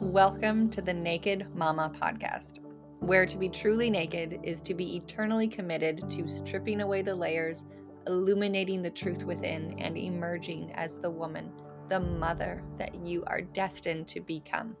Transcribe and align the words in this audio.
Welcome 0.00 0.70
to 0.70 0.80
the 0.80 0.94
Naked 0.94 1.54
Mama 1.54 1.92
podcast, 2.00 2.60
where 3.00 3.26
to 3.26 3.36
be 3.36 3.50
truly 3.50 3.90
naked 3.90 4.40
is 4.42 4.62
to 4.62 4.72
be 4.72 4.96
eternally 4.96 5.46
committed 5.46 6.08
to 6.08 6.26
stripping 6.26 6.80
away 6.80 7.02
the 7.02 7.14
layers, 7.14 7.66
illuminating 8.06 8.80
the 8.80 8.90
truth 8.90 9.24
within, 9.24 9.78
and 9.78 9.98
emerging 9.98 10.72
as 10.72 10.98
the 10.98 11.10
woman, 11.10 11.52
the 11.90 12.00
mother 12.00 12.64
that 12.78 12.94
you 13.04 13.22
are 13.26 13.42
destined 13.42 14.08
to 14.08 14.20
become. 14.22 14.74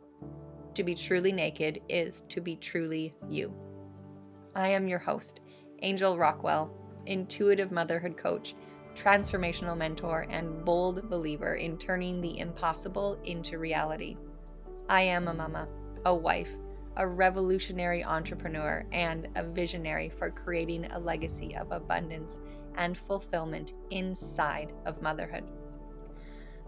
To 0.72 0.82
be 0.82 0.94
truly 0.94 1.32
naked 1.32 1.82
is 1.90 2.24
to 2.30 2.40
be 2.40 2.56
truly 2.56 3.14
you. 3.28 3.54
I 4.54 4.68
am 4.68 4.88
your 4.88 5.00
host, 5.00 5.40
Angel 5.82 6.16
Rockwell, 6.16 6.74
intuitive 7.04 7.70
motherhood 7.70 8.16
coach, 8.16 8.54
transformational 8.94 9.76
mentor, 9.76 10.24
and 10.30 10.64
bold 10.64 11.10
believer 11.10 11.56
in 11.56 11.76
turning 11.76 12.22
the 12.22 12.38
impossible 12.38 13.20
into 13.24 13.58
reality. 13.58 14.16
I 14.90 15.02
am 15.02 15.28
a 15.28 15.34
mama, 15.34 15.68
a 16.04 16.12
wife, 16.12 16.50
a 16.96 17.06
revolutionary 17.06 18.02
entrepreneur, 18.02 18.84
and 18.90 19.28
a 19.36 19.44
visionary 19.44 20.08
for 20.08 20.30
creating 20.30 20.86
a 20.86 20.98
legacy 20.98 21.54
of 21.54 21.70
abundance 21.70 22.40
and 22.74 22.98
fulfillment 22.98 23.72
inside 23.92 24.72
of 24.86 25.00
motherhood. 25.00 25.44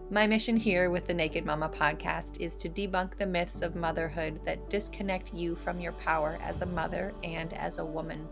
My 0.09 0.25
mission 0.25 0.55
here 0.55 0.89
with 0.89 1.05
the 1.05 1.13
Naked 1.13 1.45
Mama 1.45 1.67
podcast 1.67 2.39
is 2.39 2.55
to 2.55 2.69
debunk 2.69 3.17
the 3.17 3.25
myths 3.25 3.61
of 3.61 3.75
motherhood 3.75 4.39
that 4.45 4.69
disconnect 4.69 5.33
you 5.33 5.53
from 5.53 5.81
your 5.81 5.91
power 5.91 6.39
as 6.41 6.61
a 6.61 6.65
mother 6.65 7.13
and 7.25 7.51
as 7.51 7.77
a 7.77 7.85
woman, 7.85 8.25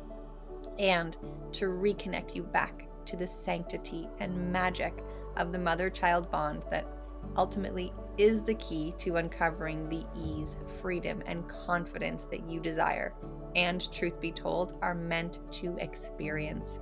and 0.80 1.18
to 1.52 1.66
reconnect 1.66 2.34
you 2.34 2.44
back 2.44 2.88
to 3.04 3.18
the 3.18 3.28
sanctity 3.28 4.08
and 4.22 4.54
magic 4.54 5.04
of 5.36 5.52
the 5.52 5.60
mother 5.60 5.90
child 5.90 6.32
bond 6.32 6.64
that 6.72 6.88
ultimately 7.36 7.92
is 8.18 8.44
the 8.44 8.56
key 8.56 8.94
to 9.00 9.16
uncovering 9.16 9.90
the 9.90 10.06
ease, 10.16 10.56
freedom, 10.82 11.22
and 11.26 11.48
confidence 11.48 12.26
that 12.26 12.50
you 12.50 12.60
desire, 12.60 13.14
and 13.56 13.92
truth 13.92 14.20
be 14.20 14.32
told, 14.32 14.78
are 14.82 14.96
meant 14.96 15.40
to 15.52 15.78
experience. 15.78 16.80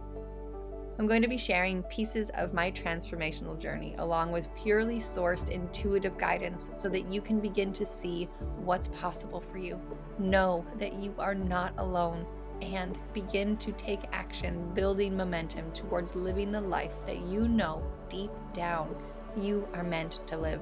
I'm 0.99 1.07
going 1.07 1.21
to 1.21 1.29
be 1.29 1.37
sharing 1.37 1.83
pieces 1.83 2.29
of 2.31 2.53
my 2.53 2.69
transformational 2.71 3.57
journey 3.57 3.95
along 3.99 4.33
with 4.33 4.53
purely 4.53 4.97
sourced 4.97 5.47
intuitive 5.47 6.17
guidance 6.17 6.69
so 6.73 6.89
that 6.89 7.09
you 7.09 7.21
can 7.21 7.39
begin 7.39 7.71
to 7.71 7.85
see 7.85 8.25
what's 8.57 8.89
possible 8.89 9.39
for 9.39 9.59
you. 9.59 9.79
Know 10.17 10.65
that 10.77 10.93
you 10.93 11.15
are 11.17 11.35
not 11.35 11.73
alone 11.77 12.25
and 12.61 12.99
begin 13.13 13.55
to 13.57 13.71
take 13.73 14.01
action, 14.11 14.73
building 14.73 15.15
momentum 15.15 15.71
towards 15.71 16.15
living 16.15 16.51
the 16.51 16.59
life 16.59 16.93
that 17.05 17.21
you 17.21 17.47
know 17.47 17.81
deep 18.09 18.31
down 18.51 18.93
you 19.37 19.67
are 19.73 19.83
meant 19.83 20.19
to 20.27 20.37
live. 20.37 20.59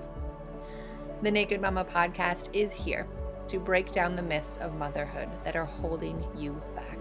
The 1.23 1.31
Naked 1.31 1.59
Mama 1.59 1.83
podcast 1.83 2.49
is 2.53 2.71
here 2.71 3.07
to 3.47 3.59
break 3.59 3.91
down 3.91 4.15
the 4.15 4.21
myths 4.21 4.57
of 4.57 4.75
motherhood 4.75 5.27
that 5.43 5.55
are 5.55 5.65
holding 5.65 6.23
you 6.37 6.61
back. 6.75 6.99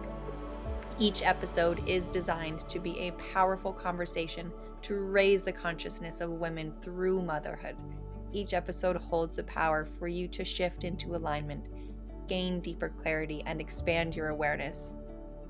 Each 0.99 1.23
episode 1.23 1.87
is 1.87 2.09
designed 2.09 2.67
to 2.71 2.79
be 2.79 2.99
a 2.99 3.13
powerful 3.35 3.75
conversation 3.75 4.51
to 4.81 5.01
raise 5.01 5.43
the 5.43 5.53
consciousness 5.53 6.23
of 6.23 6.31
women 6.31 6.73
through 6.81 7.21
motherhood. 7.21 7.77
Each 8.33 8.55
episode 8.55 8.97
holds 8.97 9.37
the 9.37 9.45
power 9.45 9.85
for 9.85 10.09
you 10.09 10.29
to 10.29 10.47
shift 10.47 10.85
into 10.85 11.15
alignment, 11.15 11.67
gain 12.27 12.61
deeper 12.61 12.89
clarity, 12.89 13.43
and 13.45 13.61
expand 13.61 14.17
your 14.17 14.29
awareness. 14.29 14.95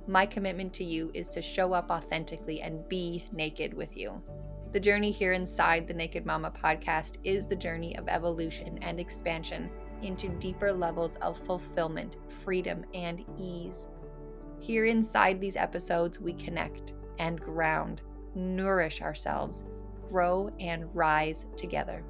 My 0.09 0.27
commitment 0.27 0.75
to 0.75 0.84
you 0.84 1.12
is 1.14 1.28
to 1.28 1.41
show 1.41 1.72
up 1.72 1.89
authentically 1.89 2.62
and 2.62 2.89
be 2.89 3.27
naked 3.31 3.75
with 3.75 3.97
you. 3.97 4.20
The 4.77 4.80
journey 4.80 5.10
here 5.10 5.32
inside 5.32 5.88
the 5.88 5.94
Naked 5.94 6.27
Mama 6.27 6.50
podcast 6.50 7.16
is 7.24 7.46
the 7.46 7.56
journey 7.56 7.96
of 7.96 8.08
evolution 8.08 8.78
and 8.82 9.00
expansion 9.00 9.70
into 10.02 10.28
deeper 10.28 10.70
levels 10.70 11.16
of 11.22 11.38
fulfillment, 11.46 12.19
freedom, 12.28 12.84
and 12.92 13.25
ease. 13.38 13.88
Here 14.60 14.84
inside 14.84 15.41
these 15.41 15.56
episodes, 15.56 16.20
we 16.20 16.34
connect 16.34 16.92
and 17.19 17.41
ground, 17.41 18.03
nourish 18.34 19.00
ourselves, 19.00 19.64
grow, 20.10 20.50
and 20.60 20.94
rise 20.94 21.47
together. 21.56 22.04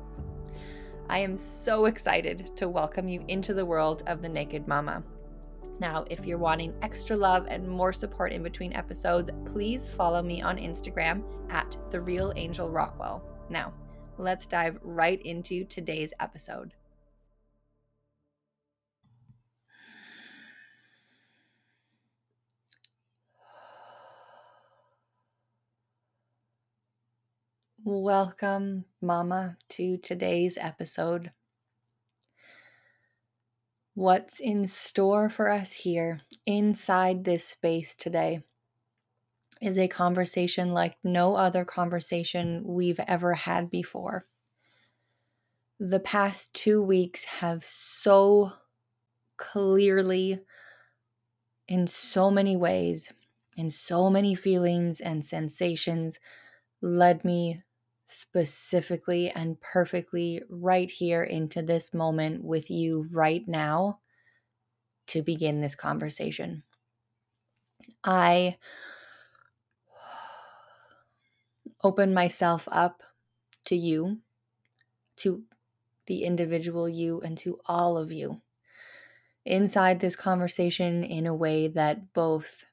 I 1.08 1.18
am 1.18 1.36
so 1.36 1.84
excited 1.84 2.50
to 2.56 2.68
welcome 2.68 3.08
you 3.08 3.24
into 3.28 3.54
the 3.54 3.64
world 3.64 4.02
of 4.08 4.22
the 4.22 4.28
Naked 4.28 4.66
Mama. 4.66 5.04
Now, 5.78 6.06
if 6.08 6.24
you're 6.24 6.38
wanting 6.38 6.74
extra 6.80 7.14
love 7.14 7.46
and 7.48 7.68
more 7.68 7.92
support 7.92 8.32
in 8.32 8.42
between 8.42 8.72
episodes, 8.72 9.30
please 9.44 9.90
follow 9.90 10.22
me 10.22 10.40
on 10.40 10.56
Instagram 10.56 11.22
at 11.50 11.76
The 11.90 12.00
Real 12.00 12.32
Angel 12.36 12.70
Rockwell. 12.70 13.22
Now, 13.50 13.74
let's 14.16 14.46
dive 14.46 14.78
right 14.82 15.20
into 15.20 15.64
today's 15.66 16.14
episode. 16.18 16.72
Welcome, 27.84 28.86
Mama, 29.02 29.58
to 29.68 29.98
today's 29.98 30.56
episode 30.58 31.32
what's 33.96 34.40
in 34.40 34.66
store 34.66 35.30
for 35.30 35.48
us 35.48 35.72
here 35.72 36.20
inside 36.44 37.24
this 37.24 37.42
space 37.42 37.96
today 37.96 38.42
is 39.62 39.78
a 39.78 39.88
conversation 39.88 40.70
like 40.70 40.98
no 41.02 41.34
other 41.34 41.64
conversation 41.64 42.62
we've 42.66 43.00
ever 43.08 43.32
had 43.32 43.70
before. 43.70 44.26
The 45.80 45.98
past 45.98 46.52
two 46.52 46.82
weeks 46.82 47.24
have 47.24 47.64
so 47.64 48.52
clearly, 49.38 50.40
in 51.66 51.86
so 51.86 52.30
many 52.30 52.54
ways, 52.54 53.14
in 53.56 53.70
so 53.70 54.10
many 54.10 54.34
feelings 54.34 55.00
and 55.00 55.24
sensations, 55.24 56.20
led 56.82 57.24
me 57.24 57.62
specifically 58.08 59.30
and 59.30 59.60
perfectly 59.60 60.42
right 60.48 60.90
here 60.90 61.22
into 61.22 61.62
this 61.62 61.92
moment 61.92 62.44
with 62.44 62.70
you 62.70 63.08
right 63.10 63.46
now 63.46 64.00
to 65.08 65.22
begin 65.22 65.60
this 65.60 65.74
conversation. 65.74 66.62
I 68.04 68.58
open 71.82 72.14
myself 72.14 72.68
up 72.70 73.02
to 73.66 73.76
you, 73.76 74.18
to 75.16 75.44
the 76.06 76.24
individual 76.24 76.88
you, 76.88 77.20
and 77.20 77.36
to 77.38 77.58
all 77.66 77.96
of 77.96 78.12
you 78.12 78.40
inside 79.44 80.00
this 80.00 80.16
conversation 80.16 81.04
in 81.04 81.26
a 81.26 81.34
way 81.34 81.68
that 81.68 82.12
both 82.12 82.64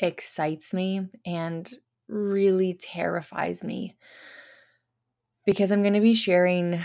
excites 0.00 0.74
me 0.74 1.08
and 1.24 1.74
really 2.08 2.74
terrifies 2.74 3.62
me 3.64 3.96
because 5.44 5.70
I'm 5.70 5.82
going 5.82 5.94
to 5.94 6.00
be 6.00 6.14
sharing 6.14 6.80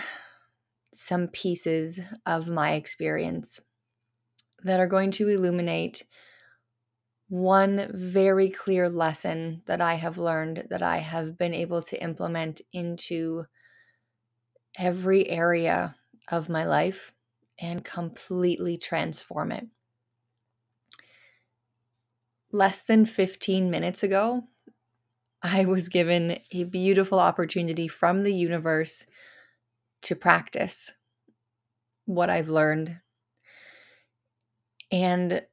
some 0.94 1.28
pieces 1.28 2.00
of 2.26 2.50
my 2.50 2.74
experience 2.74 3.60
that 4.64 4.80
are 4.80 4.88
going 4.88 5.12
to 5.12 5.28
illuminate 5.28 6.06
one 7.30 7.90
very 7.94 8.50
clear 8.50 8.90
lesson 8.90 9.62
that 9.66 9.80
I 9.80 9.96
have 9.96 10.18
learned 10.18 10.68
that 10.70 10.84
I 10.84 10.98
have 10.98 11.38
been 11.38 11.54
able 11.54 11.82
to 11.84 12.04
implement 12.04 12.60
into 12.74 13.46
every 14.78 15.30
area 15.30 15.96
of 16.28 16.50
my 16.50 16.66
life 16.66 17.14
and 17.60 17.86
completely 17.86 18.78
transform 18.78 19.52
it. 19.52 19.68
Less 22.52 22.84
than 22.84 23.06
15 23.06 23.72
minutes 23.72 24.04
ago, 24.04 24.44
I 25.44 25.66
was 25.66 25.90
given 25.90 26.40
a 26.52 26.66
beautiful 26.66 27.20
opportunity 27.20 27.88
from 27.88 28.24
the 28.24 28.34
universe 28.34 29.06
to 30.04 30.16
practice 30.16 30.92
what 32.06 32.30
I've 32.30 32.50
learned. 32.50 33.00
And 34.92 35.44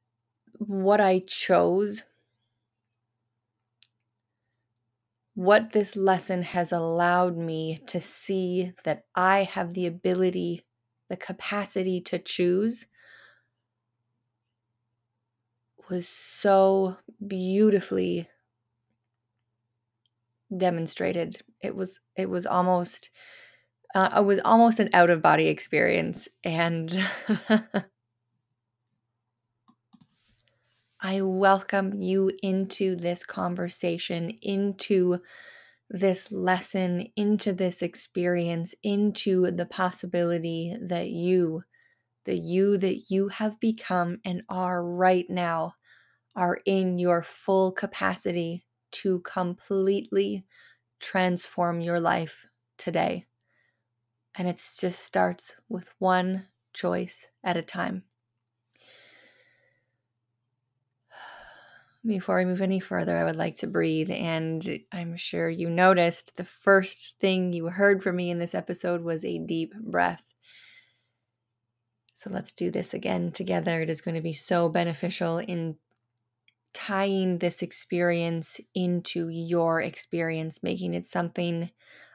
what 0.57 0.99
I 0.99 1.19
chose, 1.19 2.03
what 5.33 5.71
this 5.71 5.95
lesson 5.95 6.41
has 6.41 6.71
allowed 6.71 7.37
me 7.37 7.79
to 7.87 8.01
see 8.01 8.73
that 8.83 9.05
I 9.15 9.43
have 9.43 9.73
the 9.73 9.87
ability, 9.87 10.63
the 11.09 11.17
capacity 11.17 12.01
to 12.01 12.19
choose 12.19 12.85
was 15.89 16.07
so 16.07 16.97
beautifully 17.25 18.27
demonstrated. 20.55 21.41
It 21.61 21.75
was 21.75 21.99
it 22.15 22.29
was 22.29 22.45
almost 22.45 23.09
uh, 23.95 24.09
it 24.17 24.25
was 24.25 24.39
almost 24.45 24.79
an 24.79 24.89
out 24.93 25.09
of 25.09 25.21
body 25.21 25.47
experience, 25.47 26.27
and 26.43 26.91
I 31.01 31.21
welcome 31.21 32.01
you 32.01 32.31
into 32.43 32.95
this 32.95 33.25
conversation, 33.25 34.31
into 34.41 35.19
this 35.89 36.31
lesson, 36.31 37.07
into 37.15 37.53
this 37.53 37.81
experience, 37.81 38.75
into 38.83 39.49
the 39.49 39.65
possibility 39.65 40.75
that 40.81 41.09
you, 41.09 41.63
the 42.25 42.35
you 42.35 42.77
that 42.77 43.09
you 43.09 43.29
have 43.29 43.59
become 43.59 44.19
and 44.25 44.43
are 44.49 44.83
right 44.83 45.25
now, 45.29 45.73
are 46.35 46.59
in 46.65 46.99
your 46.99 47.23
full 47.23 47.71
capacity 47.71 48.65
to 48.91 49.19
completely 49.21 50.45
transform 50.99 51.81
your 51.81 51.99
life 51.99 52.45
today. 52.77 53.25
And 54.37 54.47
it 54.47 54.55
just 54.79 54.99
starts 54.99 55.55
with 55.67 55.89
one 55.99 56.45
choice 56.73 57.27
at 57.43 57.57
a 57.57 57.61
time. 57.61 58.03
Before 62.05 62.37
we 62.37 62.45
move 62.45 62.61
any 62.61 62.79
further, 62.79 63.17
I 63.17 63.23
would 63.23 63.35
like 63.35 63.55
to 63.55 63.67
breathe. 63.67 64.11
And 64.11 64.79
I'm 64.91 65.17
sure 65.17 65.49
you 65.49 65.69
noticed 65.69 66.37
the 66.37 66.45
first 66.45 67.15
thing 67.19 67.53
you 67.53 67.67
heard 67.67 68.01
from 68.01 68.15
me 68.15 68.29
in 68.29 68.39
this 68.39 68.55
episode 68.55 69.01
was 69.01 69.25
a 69.25 69.39
deep 69.39 69.73
breath. 69.75 70.23
So 72.13 72.29
let's 72.29 72.51
do 72.51 72.69
this 72.69 72.93
again 72.93 73.31
together. 73.31 73.81
It 73.81 73.89
is 73.89 74.01
going 74.01 74.15
to 74.15 74.21
be 74.21 74.33
so 74.33 74.67
beneficial 74.67 75.37
in 75.37 75.77
tying 76.79 77.39
this 77.39 77.61
experience 77.61 78.61
into 78.73 79.27
your 79.27 79.81
experience, 79.81 80.63
making 80.63 80.93
it 80.93 81.05
something, 81.05 81.69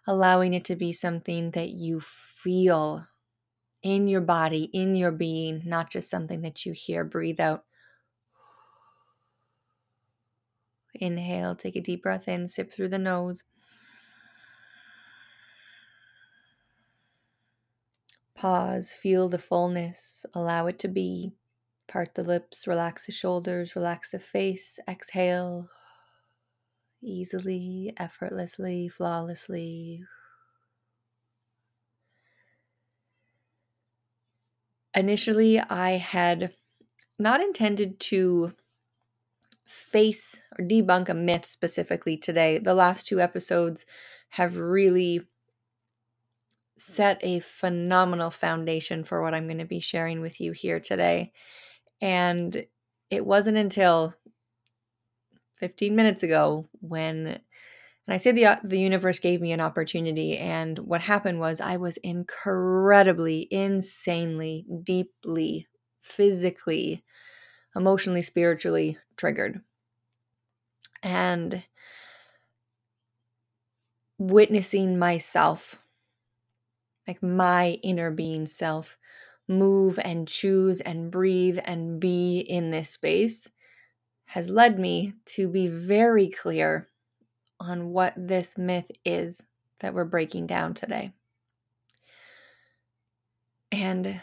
allowing 0.07 0.55
it 0.55 0.65
to 0.65 0.75
be 0.75 0.91
something 0.91 1.51
that 1.51 1.69
you 1.69 2.01
feel 2.01 3.07
in 3.83 4.09
your 4.09 4.23
body, 4.23 4.71
in 4.73 4.95
your 4.95 5.13
being, 5.13 5.61
not 5.67 5.91
just 5.91 6.09
something 6.09 6.41
that 6.41 6.65
you 6.65 6.73
hear. 6.73 7.05
Breathe 7.05 7.41
out. 7.41 7.67
Inhale, 10.95 11.55
take 11.55 11.77
a 11.77 11.83
deep 11.83 12.03
breath 12.03 12.27
in, 12.27 12.49
sip 12.49 12.73
through 12.73 12.89
the 12.89 12.99
nose. 12.99 13.45
Pause, 18.35 18.95
feel 18.95 19.29
the 19.29 19.39
fullness, 19.39 20.25
allow 20.35 20.67
it 20.69 20.79
to 20.79 20.89
be. 20.89 21.33
Part 21.94 22.17
the 22.17 22.25
lips, 22.25 22.67
relax 22.67 23.06
the 23.06 23.12
shoulders, 23.12 23.76
relax 23.76 24.11
the 24.11 24.19
face. 24.19 24.81
Exhale 24.88 25.69
easily, 27.00 27.93
effortlessly, 27.96 28.88
flawlessly. 28.88 30.02
Initially, 34.93 35.61
I 35.61 35.93
had 35.93 36.55
not 37.17 37.41
intended 37.41 38.00
to 38.00 38.55
face 39.64 40.37
or 40.58 40.64
debunk 40.64 41.08
a 41.08 41.14
myth 41.14 41.46
specifically 41.46 42.17
today. 42.17 42.58
The 42.58 42.75
last 42.75 43.06
two 43.06 43.20
episodes 43.20 43.87
have 44.31 44.56
really 44.56 45.29
set 46.76 47.20
a 47.23 47.38
phenomenal 47.38 48.32
foundation 48.32 49.05
for 49.05 49.23
what 49.23 49.32
I'm 49.32 49.46
going 49.46 49.58
to 49.58 49.64
be 49.64 49.79
sharing 49.79 50.20
with 50.20 50.41
you 50.41 50.50
here 50.50 50.81
today. 50.81 51.31
And 52.00 52.67
it 53.11 53.25
wasn't 53.25 53.56
until 53.56 54.14
15 55.58 55.94
minutes 55.96 56.23
ago 56.23 56.69
when 56.81 57.26
and 58.06 58.14
I 58.14 58.19
say 58.19 58.32
the 58.32 58.46
uh, 58.46 58.56
the 58.62 58.79
universe 58.79 59.19
gave 59.19 59.41
me 59.41 59.52
an 59.52 59.61
opportunity 59.61 60.37
and 60.37 60.79
what 60.81 61.00
happened 61.00 61.41
was 61.41 61.61
I 61.61 61.79
was 61.79 61.96
incredibly 61.99 63.49
insanely 63.50 64.67
deeply 64.82 65.69
physically 66.02 67.02
emotionally 67.76 68.23
spiritually 68.23 68.99
triggered. 69.17 69.61
And 71.02 71.62
witnessing 74.19 74.99
myself, 74.99 75.76
like 77.06 77.23
my 77.23 77.79
inner 77.82 78.11
being 78.11 78.46
self, 78.46 78.96
move 79.49 79.99
and 80.02 80.26
choose 80.26 80.81
and 80.81 81.11
breathe 81.11 81.58
and 81.64 82.00
be 82.00 82.38
in 82.38 82.70
this 82.70 82.91
space 82.91 83.50
has 84.26 84.49
led 84.49 84.79
me 84.79 85.12
to 85.26 85.49
be 85.49 85.69
very 85.69 86.29
clear 86.29 86.88
on 87.61 87.91
what 87.91 88.14
this 88.17 88.56
myth 88.56 88.91
is 89.05 89.46
that 89.81 89.94
we're 89.94 90.05
breaking 90.05 90.46
down 90.46 90.75
today. 90.75 91.12
And 93.70 94.20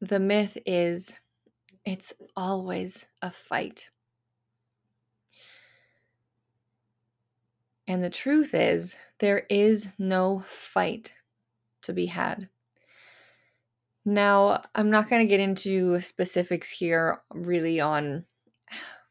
the 0.00 0.20
myth 0.20 0.56
is 0.64 1.18
it's 1.84 2.12
always 2.36 3.06
a 3.20 3.30
fight. 3.30 3.90
And 7.88 8.02
the 8.02 8.10
truth 8.10 8.54
is, 8.54 8.96
there 9.18 9.44
is 9.50 9.92
no 9.98 10.44
fight 10.46 11.12
to 11.82 11.92
be 11.92 12.06
had. 12.06 12.48
Now, 14.04 14.62
I'm 14.74 14.90
not 14.90 15.08
going 15.08 15.22
to 15.22 15.28
get 15.28 15.40
into 15.40 16.00
specifics 16.00 16.70
here 16.70 17.22
really 17.32 17.80
on 17.80 18.24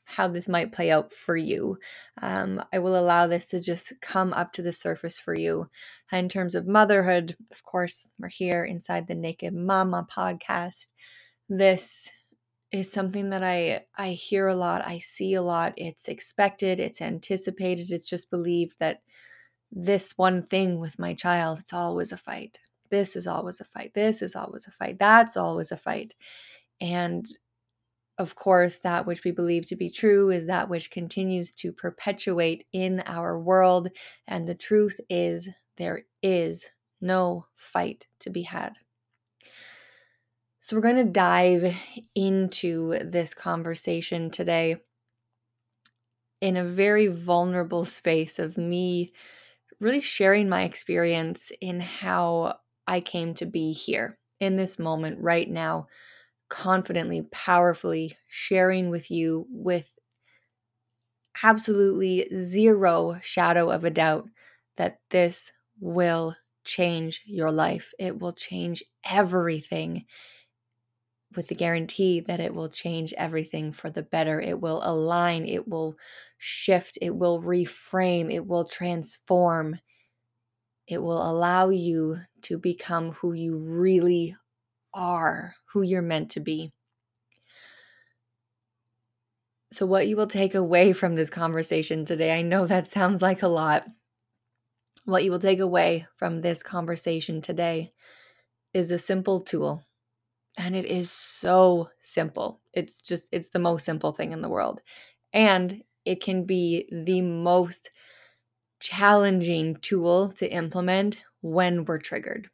how 0.05 0.27
this 0.27 0.49
might 0.49 0.73
play 0.73 0.91
out 0.91 1.11
for 1.11 1.37
you. 1.37 1.77
Um, 2.21 2.61
I 2.73 2.79
will 2.79 2.99
allow 2.99 3.27
this 3.27 3.47
to 3.49 3.61
just 3.61 3.93
come 4.01 4.33
up 4.33 4.51
to 4.53 4.61
the 4.61 4.73
surface 4.73 5.17
for 5.17 5.33
you. 5.33 5.69
In 6.11 6.27
terms 6.27 6.55
of 6.55 6.67
motherhood, 6.67 7.37
of 7.51 7.63
course, 7.63 8.09
we're 8.19 8.27
here 8.29 8.65
inside 8.65 9.07
the 9.07 9.15
Naked 9.15 9.53
Mama 9.53 10.05
podcast. 10.11 10.87
This 11.47 12.09
is 12.71 12.91
something 12.91 13.29
that 13.29 13.43
I 13.43 13.85
I 13.97 14.11
hear 14.11 14.47
a 14.47 14.55
lot, 14.55 14.85
I 14.85 14.99
see 14.99 15.33
a 15.33 15.41
lot. 15.41 15.73
It's 15.77 16.07
expected, 16.07 16.79
it's 16.79 17.01
anticipated, 17.01 17.91
it's 17.91 18.07
just 18.07 18.29
believed 18.29 18.75
that 18.79 19.01
this 19.71 20.17
one 20.17 20.41
thing 20.43 20.79
with 20.79 20.99
my 20.99 21.13
child, 21.13 21.59
it's 21.59 21.73
always 21.73 22.11
a 22.11 22.17
fight. 22.17 22.59
This 22.91 23.15
is 23.15 23.25
always 23.25 23.59
a 23.59 23.65
fight. 23.65 23.93
This 23.95 24.21
is 24.21 24.35
always 24.35 24.67
a 24.67 24.71
fight. 24.71 24.99
That's 24.99 25.35
always 25.35 25.71
a 25.71 25.77
fight. 25.77 26.13
And 26.79 27.25
of 28.17 28.35
course, 28.35 28.79
that 28.79 29.07
which 29.07 29.23
we 29.23 29.31
believe 29.31 29.67
to 29.67 29.75
be 29.75 29.89
true 29.89 30.29
is 30.29 30.45
that 30.45 30.69
which 30.69 30.91
continues 30.91 31.51
to 31.53 31.71
perpetuate 31.71 32.67
in 32.71 33.01
our 33.07 33.39
world. 33.39 33.89
And 34.27 34.47
the 34.47 34.53
truth 34.53 34.99
is, 35.09 35.49
there 35.77 36.03
is 36.21 36.69
no 37.01 37.47
fight 37.55 38.05
to 38.19 38.29
be 38.29 38.43
had. 38.43 38.73
So, 40.59 40.75
we're 40.75 40.83
going 40.83 40.97
to 40.97 41.05
dive 41.05 41.75
into 42.13 42.99
this 42.99 43.33
conversation 43.33 44.29
today 44.29 44.75
in 46.41 46.57
a 46.57 46.65
very 46.65 47.07
vulnerable 47.07 47.85
space 47.85 48.37
of 48.37 48.57
me 48.57 49.13
really 49.79 50.01
sharing 50.01 50.47
my 50.47 50.63
experience 50.63 51.51
in 51.59 51.79
how 51.79 52.59
I 52.87 53.01
came 53.01 53.33
to 53.35 53.45
be 53.45 53.73
here 53.73 54.19
in 54.39 54.55
this 54.57 54.79
moment 54.79 55.19
right 55.21 55.49
now, 55.49 55.87
confidently, 56.49 57.23
powerfully 57.31 58.17
sharing 58.27 58.89
with 58.89 59.11
you 59.11 59.47
with 59.49 59.97
absolutely 61.43 62.27
zero 62.35 63.19
shadow 63.21 63.69
of 63.71 63.83
a 63.83 63.89
doubt 63.89 64.27
that 64.77 64.99
this 65.09 65.51
will 65.79 66.35
change 66.63 67.21
your 67.25 67.51
life. 67.51 67.93
It 67.99 68.19
will 68.19 68.33
change 68.33 68.83
everything 69.09 70.05
with 71.35 71.47
the 71.47 71.55
guarantee 71.55 72.19
that 72.19 72.39
it 72.41 72.53
will 72.53 72.67
change 72.69 73.13
everything 73.13 73.71
for 73.71 73.89
the 73.89 74.03
better. 74.03 74.39
It 74.41 74.59
will 74.59 74.81
align, 74.83 75.45
it 75.45 75.67
will 75.67 75.95
shift, 76.37 76.97
it 77.01 77.15
will 77.15 77.41
reframe, 77.41 78.31
it 78.33 78.45
will 78.45 78.65
transform. 78.65 79.79
It 80.87 81.01
will 81.01 81.21
allow 81.21 81.69
you 81.69 82.17
to 82.43 82.57
become 82.57 83.11
who 83.13 83.33
you 83.33 83.57
really 83.57 84.35
are, 84.93 85.55
who 85.73 85.81
you're 85.81 86.01
meant 86.01 86.31
to 86.31 86.39
be. 86.39 86.71
So, 89.71 89.85
what 89.85 90.07
you 90.07 90.17
will 90.17 90.27
take 90.27 90.53
away 90.53 90.91
from 90.91 91.15
this 91.15 91.29
conversation 91.29 92.03
today, 92.03 92.37
I 92.37 92.41
know 92.41 92.67
that 92.67 92.87
sounds 92.87 93.21
like 93.21 93.41
a 93.41 93.47
lot. 93.47 93.85
What 95.05 95.23
you 95.23 95.31
will 95.31 95.39
take 95.39 95.59
away 95.59 96.07
from 96.17 96.41
this 96.41 96.61
conversation 96.61 97.41
today 97.41 97.93
is 98.73 98.91
a 98.91 98.99
simple 98.99 99.41
tool 99.41 99.83
and 100.57 100.75
it 100.75 100.85
is 100.85 101.11
so 101.11 101.89
simple. 102.01 102.61
It's 102.73 103.01
just, 103.01 103.27
it's 103.31 103.49
the 103.49 103.59
most 103.59 103.85
simple 103.85 104.11
thing 104.11 104.31
in 104.31 104.41
the 104.41 104.49
world. 104.49 104.81
And 105.33 105.83
it 106.05 106.21
can 106.21 106.45
be 106.45 106.89
the 106.91 107.21
most 107.21 107.89
challenging 108.81 109.75
tool 109.77 110.29
to 110.33 110.51
implement 110.51 111.23
when 111.41 111.85
we're 111.85 111.99
triggered. 111.99 112.49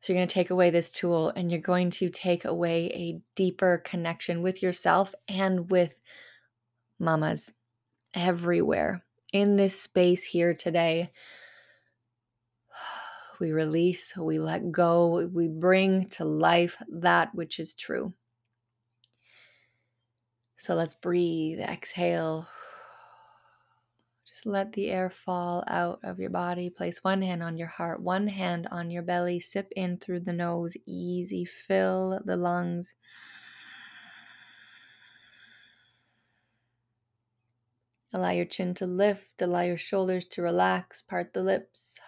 So 0.00 0.12
you're 0.12 0.20
going 0.20 0.28
to 0.28 0.34
take 0.34 0.50
away 0.50 0.70
this 0.70 0.92
tool 0.92 1.32
and 1.34 1.50
you're 1.50 1.60
going 1.60 1.90
to 1.90 2.10
take 2.10 2.44
away 2.44 2.86
a 2.94 3.20
deeper 3.34 3.78
connection 3.84 4.40
with 4.42 4.62
yourself 4.62 5.14
and 5.26 5.68
with 5.68 6.00
mamas 7.00 7.52
everywhere 8.14 9.04
in 9.32 9.56
this 9.56 9.80
space 9.80 10.22
here 10.22 10.54
today 10.54 11.10
we 13.40 13.50
release, 13.52 14.16
we 14.16 14.38
let 14.38 14.70
go, 14.70 15.26
we 15.26 15.48
bring 15.48 16.08
to 16.10 16.24
life 16.24 16.80
that 16.88 17.34
which 17.34 17.58
is 17.58 17.74
true. 17.74 18.12
So 20.56 20.74
let's 20.74 20.94
breathe, 20.94 21.60
exhale. 21.60 22.48
Let 24.46 24.74
the 24.74 24.92
air 24.92 25.10
fall 25.10 25.64
out 25.66 25.98
of 26.04 26.20
your 26.20 26.30
body. 26.30 26.70
Place 26.70 27.02
one 27.02 27.20
hand 27.20 27.42
on 27.42 27.58
your 27.58 27.66
heart, 27.66 28.00
one 28.00 28.28
hand 28.28 28.68
on 28.70 28.92
your 28.92 29.02
belly. 29.02 29.40
Sip 29.40 29.72
in 29.74 29.98
through 29.98 30.20
the 30.20 30.32
nose. 30.32 30.76
Easy. 30.86 31.44
Fill 31.44 32.20
the 32.24 32.36
lungs. 32.36 32.94
Allow 38.12 38.30
your 38.30 38.44
chin 38.44 38.72
to 38.74 38.86
lift. 38.86 39.42
Allow 39.42 39.62
your 39.62 39.76
shoulders 39.76 40.26
to 40.26 40.42
relax. 40.42 41.02
Part 41.02 41.32
the 41.32 41.42
lips. 41.42 41.98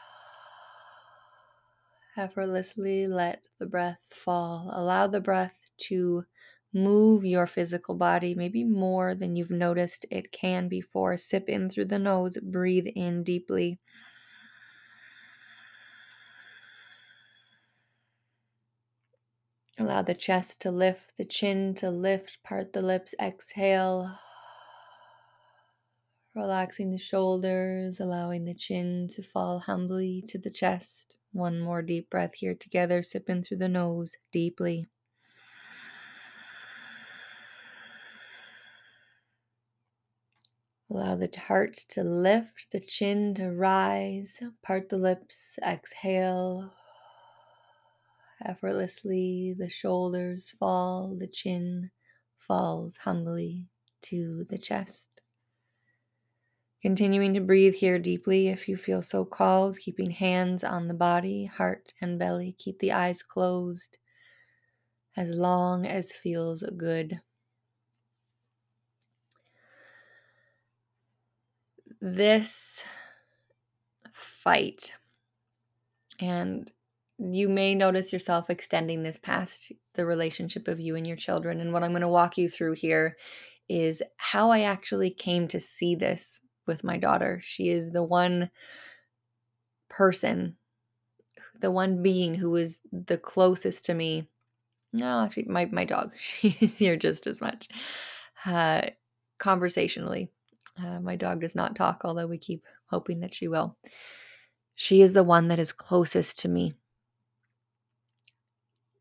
Effortlessly 2.17 3.09
let 3.09 3.43
the 3.59 3.67
breath 3.67 3.99
fall. 4.11 4.71
Allow 4.73 5.09
the 5.09 5.21
breath 5.21 5.59
to 5.89 6.25
move 6.83 7.25
your 7.25 7.47
physical 7.47 7.95
body, 7.95 8.35
maybe 8.35 8.65
more 8.65 9.15
than 9.15 9.37
you've 9.37 9.51
noticed 9.51 10.07
it 10.11 10.33
can 10.33 10.69
before. 10.69 11.17
Sip 11.17 11.49
in 11.49 11.69
through 11.69 11.87
the 11.87 11.99
nose, 11.99 12.39
breathe 12.39 12.87
in 12.95 13.23
deeply. 13.23 13.81
Allow 19.79 20.03
the 20.03 20.15
chest 20.15 20.61
to 20.63 20.73
lift, 20.73 21.17
the 21.17 21.25
chin 21.25 21.73
to 21.75 21.91
lift, 21.91 22.43
part 22.43 22.73
the 22.73 22.83
lips, 22.83 23.15
exhale. 23.21 24.19
Relaxing 26.35 26.91
the 26.91 26.99
shoulders, 26.99 28.01
allowing 28.01 28.45
the 28.45 28.55
chin 28.55 29.09
to 29.15 29.23
fall 29.23 29.61
humbly 29.61 30.23
to 30.29 30.39
the 30.39 30.51
chest. 30.51 31.17
One 31.33 31.61
more 31.61 31.83
deep 31.83 32.11
breath 32.11 32.35
here 32.35 32.55
together, 32.55 33.03
sipping 33.03 33.43
through 33.43 33.59
the 33.59 33.69
nose 33.69 34.17
deeply. 34.33 34.87
Allow 40.99 41.15
the 41.15 41.31
heart 41.39 41.77
to 41.91 42.03
lift, 42.03 42.73
the 42.73 42.81
chin 42.81 43.33
to 43.35 43.53
rise, 43.53 44.43
part 44.63 44.89
the 44.89 44.99
lips, 44.99 45.57
exhale. 45.65 46.73
Effortlessly, 48.45 49.55
the 49.57 49.71
shoulders 49.71 50.51
fall, 50.51 51.15
the 51.15 51.29
chin 51.29 51.93
falls 52.37 52.97
humbly 52.97 53.69
to 54.03 54.43
the 54.43 54.59
chest. 54.59 55.21
Continuing 56.83 57.33
to 57.35 57.41
breathe 57.41 57.75
here 57.75 58.01
deeply 58.01 58.49
if 58.49 58.69
you 58.69 58.77
feel 58.77 59.01
so 59.01 59.25
called, 59.25 59.79
keeping 59.79 60.11
hands 60.11 60.65
on 60.65 60.89
the 60.89 60.95
body, 60.95 61.45
heart, 61.45 61.93
and 62.01 62.19
belly. 62.19 62.57
Keep 62.59 62.81
the 62.81 62.91
eyes 62.91 63.23
closed 63.23 63.99
as 65.17 65.31
long 65.31 65.87
as 65.87 66.13
feels 66.13 66.65
good. 66.77 67.21
This 72.01 72.85
fight, 74.13 74.95
and 76.21 76.71
you 77.19 77.49
may 77.49 77.75
notice 77.75 78.13
yourself 78.13 78.49
extending 78.49 79.03
this 79.03 79.19
past 79.19 79.73
the 79.95 80.07
relationship 80.07 80.69
of 80.69 80.79
you 80.79 80.95
and 80.95 81.07
your 81.07 81.17
children. 81.17 81.61
And 81.61 81.73
what 81.73 81.83
I'm 81.83 81.91
going 81.91 82.03
to 82.03 82.09
walk 82.09 82.39
you 82.39 82.49
through 82.49 82.75
here 82.75 83.17
is 83.69 84.03
how 84.17 84.51
I 84.51 84.61
actually 84.61 85.11
came 85.11 85.49
to 85.49 85.61
see 85.61 85.97
this 85.97 86.41
with 86.67 86.85
my 86.85 86.97
daughter. 86.97 87.41
She 87.43 87.71
is 87.71 87.91
the 87.91 88.05
one 88.05 88.51
person, 89.91 90.57
the 91.61 91.71
one 91.71 92.03
being 92.03 92.35
who 92.35 92.55
is 92.57 92.81
the 92.93 93.19
closest 93.19 93.85
to 93.87 93.95
me. 93.95 94.29
No, 94.93 95.25
actually, 95.25 95.47
my, 95.49 95.67
my 95.67 95.85
dog, 95.85 96.13
she's 96.19 96.79
here 96.79 96.97
just 96.97 97.27
as 97.27 97.41
much 97.41 97.69
uh, 98.47 98.83
conversationally. 99.39 100.31
Uh, 100.83 101.01
my 101.01 101.17
dog 101.17 101.41
does 101.41 101.55
not 101.55 101.77
talk, 101.77 102.03
although 102.05 102.27
we 102.27 102.39
keep 102.39 102.65
hoping 102.87 103.21
that 103.21 103.35
she 103.35 103.49
will. 103.49 103.77
She 104.75 105.03
is 105.03 105.13
the 105.13 105.25
one 105.25 105.49
that 105.49 105.59
is 105.59 105.73
closest 105.73 106.39
to 106.41 106.49
me 106.49 106.75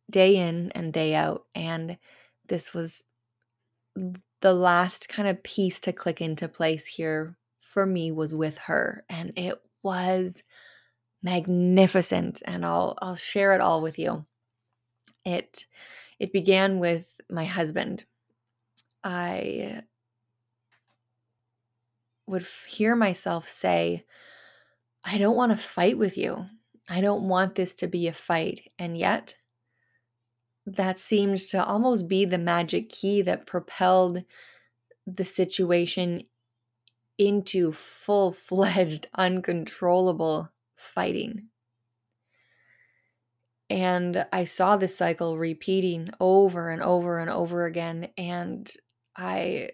day 0.09 0.37
in 0.37 0.71
and 0.71 0.93
day 0.93 1.13
out. 1.13 1.45
And 1.53 1.97
this 2.47 2.73
was 2.73 3.05
the 4.41 4.53
last 4.53 5.09
kind 5.09 5.27
of 5.27 5.43
piece 5.43 5.79
to 5.81 5.93
click 5.93 6.21
into 6.21 6.47
place 6.47 6.85
here 6.85 7.37
for 7.61 7.85
me 7.85 8.11
was 8.11 8.33
with 8.33 8.57
her. 8.59 9.03
And 9.09 9.33
it 9.35 9.61
was 9.83 10.43
magnificent. 11.21 12.41
And 12.45 12.65
I'll 12.65 12.97
I'll 13.01 13.15
share 13.15 13.53
it 13.53 13.61
all 13.61 13.81
with 13.81 13.99
you. 13.99 14.25
It 15.25 15.67
it 16.19 16.31
began 16.33 16.79
with 16.79 17.19
my 17.29 17.45
husband. 17.45 18.05
I 19.03 19.83
would 22.27 22.45
hear 22.67 22.95
myself 22.95 23.47
say, 23.47 24.05
I 25.05 25.17
don't 25.17 25.35
want 25.35 25.51
to 25.53 25.57
fight 25.57 25.97
with 25.97 26.17
you. 26.17 26.45
I 26.89 27.01
don't 27.01 27.27
want 27.27 27.55
this 27.55 27.73
to 27.75 27.87
be 27.87 28.07
a 28.07 28.13
fight. 28.13 28.71
And 28.77 28.97
yet, 28.97 29.35
that 30.65 30.99
seemed 30.99 31.39
to 31.39 31.63
almost 31.63 32.07
be 32.07 32.25
the 32.25 32.37
magic 32.37 32.89
key 32.89 33.21
that 33.23 33.45
propelled 33.45 34.23
the 35.05 35.25
situation 35.25 36.23
into 37.17 37.71
full 37.71 38.31
fledged, 38.31 39.07
uncontrollable 39.15 40.51
fighting. 40.75 41.47
And 43.69 44.25
I 44.31 44.45
saw 44.45 44.77
this 44.77 44.95
cycle 44.95 45.37
repeating 45.37 46.09
over 46.19 46.69
and 46.69 46.81
over 46.81 47.19
and 47.19 47.29
over 47.29 47.65
again. 47.65 48.09
And 48.17 48.69
I 49.15 49.71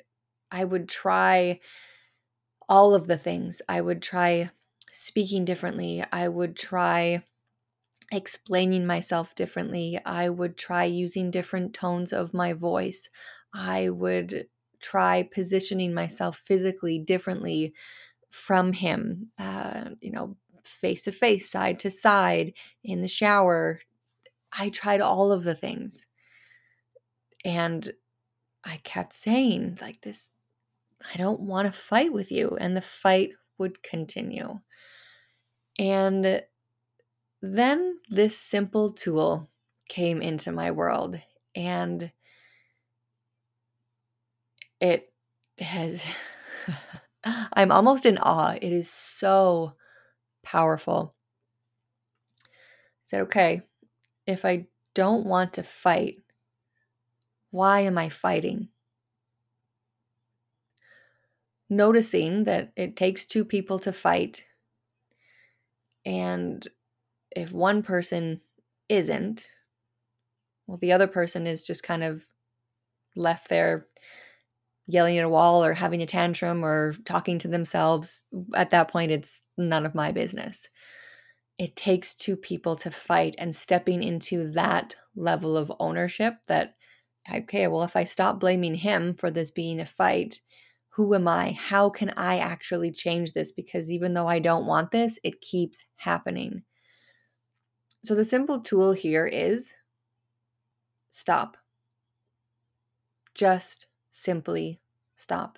I 0.52 0.64
would 0.64 0.88
try 0.88 1.60
all 2.70 2.94
of 2.94 3.08
the 3.08 3.18
things. 3.18 3.62
I 3.68 3.82
would 3.82 4.02
try 4.02 4.52
speaking 4.92 5.46
differently. 5.46 6.04
I 6.12 6.28
would 6.28 6.56
try 6.56 7.24
explaining 8.12 8.86
myself 8.86 9.36
differently. 9.36 10.00
I 10.06 10.30
would 10.30 10.58
try 10.58 10.84
using 10.86 11.32
different 11.32 11.74
tones 11.74 12.14
of 12.14 12.34
my 12.34 12.54
voice. 12.54 13.10
I 13.54 13.90
would 13.90 14.48
try 14.82 15.24
positioning 15.24 15.94
myself 15.94 16.38
physically 16.38 17.00
differently 17.00 17.74
from 18.30 18.74
him, 18.74 19.32
uh, 19.40 19.92
you 20.02 20.12
know, 20.12 20.38
face 20.64 21.04
to 21.06 21.12
face, 21.12 21.50
side 21.50 21.80
to 21.80 21.92
side, 21.92 22.54
in 22.84 23.02
the 23.02 23.08
shower. 23.08 23.80
I 24.52 24.70
tried 24.70 25.02
all 25.02 25.32
of 25.32 25.44
the 25.44 25.56
things. 25.56 26.06
And 27.46 27.94
I 28.64 28.78
kept 28.84 29.14
saying, 29.14 29.78
like, 29.82 30.02
this 30.02 30.30
I 31.12 31.18
don't 31.18 31.42
want 31.42 31.68
to 31.68 31.72
fight 31.80 32.14
with 32.14 32.32
you. 32.32 32.58
And 32.60 32.76
the 32.76 32.82
fight 32.82 33.32
would 33.58 33.84
continue. 33.84 34.60
And 35.80 36.44
then 37.42 38.00
this 38.10 38.38
simple 38.38 38.92
tool 38.92 39.50
came 39.90 40.22
into 40.22 40.52
my 40.52 40.72
world 40.72 41.20
and 41.56 42.12
it 44.80 45.12
has, 45.60 46.06
I'm 47.24 47.72
almost 47.72 48.06
in 48.06 48.18
awe. 48.18 48.56
It 48.62 48.72
is 48.72 48.90
so 48.90 49.74
powerful. 50.44 51.16
I 52.40 52.48
said, 53.04 53.22
okay, 53.24 53.64
if 54.26 54.46
I 54.46 54.68
don't 54.94 55.26
want 55.26 55.54
to 55.54 55.64
fight, 55.64 56.24
why 57.52 57.82
am 57.82 57.98
I 57.98 58.10
fighting? 58.10 58.70
Noticing 61.70 62.44
that 62.46 62.72
it 62.76 62.96
takes 62.96 63.26
two 63.26 63.46
people 63.46 63.80
to 63.80 63.94
fight. 63.94 64.46
And 66.06 66.68
if 67.36 67.52
one 67.52 67.84
person 67.84 68.42
isn't, 68.90 69.48
well, 70.68 70.78
the 70.78 70.92
other 70.92 71.08
person 71.08 71.48
is 71.48 71.66
just 71.66 71.84
kind 71.84 72.04
of 72.04 72.26
left 73.16 73.50
there 73.50 73.88
yelling 74.88 75.18
at 75.18 75.26
a 75.26 75.30
wall 75.30 75.64
or 75.64 75.74
having 75.74 76.02
a 76.02 76.06
tantrum 76.06 76.64
or 76.64 76.94
talking 77.06 77.40
to 77.40 77.48
themselves. 77.48 78.26
At 78.54 78.72
that 78.72 78.92
point, 78.92 79.12
it's 79.12 79.42
none 79.58 79.86
of 79.86 79.96
my 79.96 80.12
business. 80.12 80.68
It 81.58 81.76
takes 81.76 82.16
two 82.16 82.36
people 82.36 82.76
to 82.78 82.92
fight 82.92 83.36
and 83.38 83.56
stepping 83.56 84.04
into 84.04 84.52
that 84.52 84.96
level 85.16 85.56
of 85.56 85.72
ownership 85.80 86.36
that, 86.48 86.76
okay, 87.32 87.68
well, 87.68 87.84
if 87.84 87.96
I 87.96 88.04
stop 88.04 88.40
blaming 88.40 88.76
him 88.76 89.14
for 89.14 89.32
this 89.32 89.52
being 89.52 89.80
a 89.80 89.86
fight, 89.86 90.42
who 90.96 91.16
am 91.16 91.28
I? 91.28 91.54
How 91.54 91.90
can 91.90 92.12
I 92.18 92.38
actually 92.38 92.92
change 92.92 93.34
this? 93.34 93.52
Because 93.52 93.90
even 93.90 94.14
though 94.14 94.28
I 94.28 94.38
don't 94.38 94.68
want 94.68 94.92
this, 94.92 95.18
it 95.24 95.42
keeps 95.42 95.86
happening. 95.96 96.62
So 98.04 98.14
the 98.14 98.24
simple 98.24 98.62
tool 98.62 98.92
here 98.92 99.26
is 99.26 99.74
stop. 101.10 101.58
Just 103.34 103.88
simply 104.12 104.82
stop. 105.16 105.58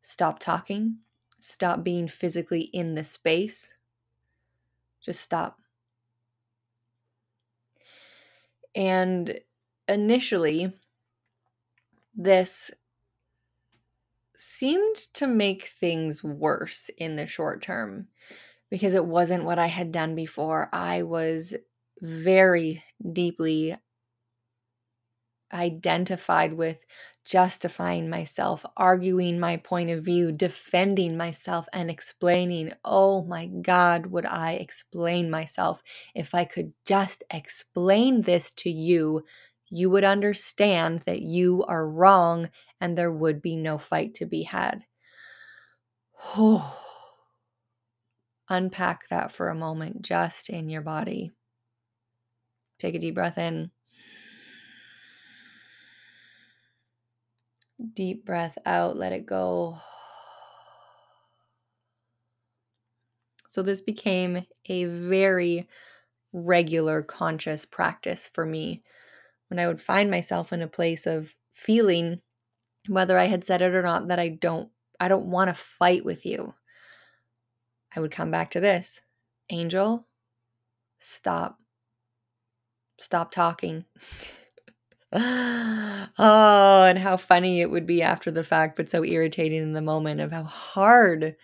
Stop 0.00 0.38
talking. 0.38 1.00
Stop 1.40 1.84
being 1.84 2.08
physically 2.08 2.62
in 2.62 2.94
the 2.94 3.04
space. 3.04 3.74
Just 5.02 5.20
stop. 5.20 5.58
And 8.74 9.38
initially, 9.86 10.72
this 12.14 12.70
seemed 14.36 14.96
to 15.14 15.26
make 15.26 15.64
things 15.66 16.24
worse 16.24 16.90
in 16.98 17.16
the 17.16 17.26
short 17.26 17.62
term 17.62 18.08
because 18.70 18.94
it 18.94 19.06
wasn't 19.06 19.44
what 19.44 19.58
I 19.58 19.66
had 19.68 19.92
done 19.92 20.14
before. 20.14 20.68
I 20.72 21.02
was 21.02 21.54
very 22.00 22.84
deeply 23.12 23.76
identified 25.52 26.54
with 26.54 26.84
justifying 27.24 28.10
myself, 28.10 28.64
arguing 28.76 29.38
my 29.38 29.56
point 29.56 29.90
of 29.90 30.04
view, 30.04 30.32
defending 30.32 31.16
myself, 31.16 31.66
and 31.72 31.90
explaining. 31.90 32.72
Oh 32.84 33.24
my 33.24 33.46
God, 33.46 34.06
would 34.06 34.26
I 34.26 34.52
explain 34.54 35.30
myself? 35.30 35.82
If 36.14 36.34
I 36.34 36.44
could 36.44 36.72
just 36.86 37.22
explain 37.32 38.22
this 38.22 38.50
to 38.54 38.70
you, 38.70 39.24
you 39.70 39.90
would 39.90 40.04
understand 40.04 41.00
that 41.02 41.22
you 41.22 41.64
are 41.66 41.88
wrong 41.88 42.50
and 42.84 42.98
there 42.98 43.10
would 43.10 43.40
be 43.40 43.56
no 43.56 43.78
fight 43.78 44.12
to 44.12 44.26
be 44.26 44.42
had. 44.42 44.84
Unpack 48.50 49.08
that 49.08 49.32
for 49.32 49.48
a 49.48 49.54
moment 49.54 50.02
just 50.02 50.50
in 50.50 50.68
your 50.68 50.82
body. 50.82 51.32
Take 52.78 52.94
a 52.94 52.98
deep 52.98 53.14
breath 53.14 53.38
in. 53.38 53.70
Deep 57.94 58.26
breath 58.26 58.58
out, 58.66 58.98
let 58.98 59.12
it 59.14 59.24
go. 59.24 59.78
So, 63.48 63.62
this 63.62 63.80
became 63.80 64.44
a 64.66 64.84
very 64.84 65.70
regular 66.34 67.00
conscious 67.00 67.64
practice 67.64 68.28
for 68.30 68.44
me 68.44 68.82
when 69.48 69.58
I 69.58 69.68
would 69.68 69.80
find 69.80 70.10
myself 70.10 70.52
in 70.52 70.60
a 70.60 70.68
place 70.68 71.06
of 71.06 71.34
feeling 71.54 72.20
whether 72.88 73.18
I 73.18 73.24
had 73.24 73.44
said 73.44 73.62
it 73.62 73.74
or 73.74 73.82
not 73.82 74.08
that 74.08 74.18
I 74.18 74.28
don't 74.28 74.70
I 75.00 75.08
don't 75.08 75.26
want 75.26 75.48
to 75.50 75.54
fight 75.54 76.04
with 76.04 76.24
you. 76.24 76.54
I 77.96 78.00
would 78.00 78.10
come 78.10 78.30
back 78.30 78.50
to 78.52 78.60
this. 78.60 79.00
Angel, 79.50 80.06
stop. 80.98 81.58
Stop 82.98 83.30
talking. 83.32 83.84
oh, 85.12 86.08
and 86.18 86.98
how 86.98 87.16
funny 87.16 87.60
it 87.60 87.70
would 87.70 87.86
be 87.86 88.02
after 88.02 88.30
the 88.30 88.44
fact, 88.44 88.76
but 88.76 88.90
so 88.90 89.04
irritating 89.04 89.62
in 89.62 89.72
the 89.72 89.82
moment 89.82 90.20
of 90.20 90.32
how 90.32 90.44
hard 90.44 91.36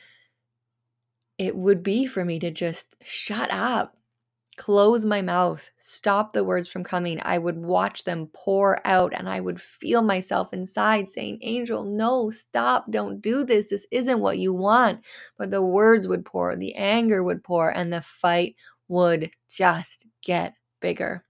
it 1.39 1.57
would 1.57 1.83
be 1.83 2.07
for 2.07 2.25
me 2.25 2.39
to 2.39 2.51
just 2.51 2.97
shut 3.05 3.51
up, 3.53 3.97
close 4.61 5.07
my 5.07 5.23
mouth, 5.23 5.71
stop 5.79 6.35
the 6.35 6.45
words 6.45 6.69
from 6.69 6.85
coming. 6.85 7.19
I 7.23 7.39
would 7.39 7.57
watch 7.57 8.05
them 8.05 8.29
pour 8.35 8.87
out 8.87 9.15
and 9.17 9.27
I 9.27 9.41
would 9.41 9.59
feel 9.59 10.03
myself 10.03 10.53
inside 10.53 11.09
saying, 11.09 11.39
Angel, 11.41 11.83
no, 11.83 12.29
stop, 12.29 12.91
don't 12.91 13.23
do 13.23 13.43
this. 13.43 13.71
This 13.71 13.87
isn't 13.91 14.21
what 14.21 14.37
you 14.37 14.53
want. 14.53 15.07
But 15.39 15.51
the 15.51 15.63
words 15.63 16.07
would 16.07 16.27
pour, 16.27 16.55
the 16.57 16.75
anger 16.75 17.25
would 17.25 17.43
pour, 17.43 17.71
and 17.71 17.91
the 17.91 18.03
fight 18.03 18.55
would 18.87 19.31
just 19.49 20.07
get 20.23 20.53
bigger. 20.81 21.25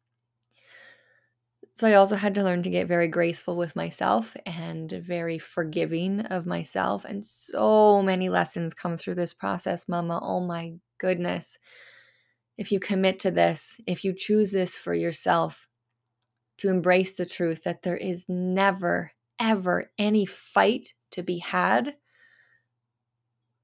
So 1.74 1.86
I 1.86 1.94
also 1.94 2.16
had 2.16 2.34
to 2.34 2.42
learn 2.42 2.64
to 2.64 2.70
get 2.70 2.88
very 2.88 3.06
graceful 3.06 3.54
with 3.54 3.76
myself 3.76 4.36
and 4.44 4.90
very 4.90 5.38
forgiving 5.38 6.22
of 6.22 6.46
myself. 6.46 7.04
And 7.04 7.24
so 7.24 8.02
many 8.02 8.28
lessons 8.28 8.74
come 8.74 8.96
through 8.96 9.14
this 9.14 9.32
process, 9.32 9.88
Mama. 9.88 10.18
Oh 10.20 10.40
my 10.40 10.74
goodness. 10.98 11.58
If 12.60 12.70
you 12.70 12.78
commit 12.78 13.18
to 13.20 13.30
this, 13.30 13.80
if 13.86 14.04
you 14.04 14.12
choose 14.12 14.52
this 14.52 14.76
for 14.76 14.92
yourself, 14.92 15.66
to 16.58 16.68
embrace 16.68 17.16
the 17.16 17.24
truth 17.24 17.64
that 17.64 17.84
there 17.84 17.96
is 17.96 18.28
never, 18.28 19.12
ever 19.40 19.90
any 19.96 20.26
fight 20.26 20.92
to 21.12 21.22
be 21.22 21.38
had, 21.38 21.96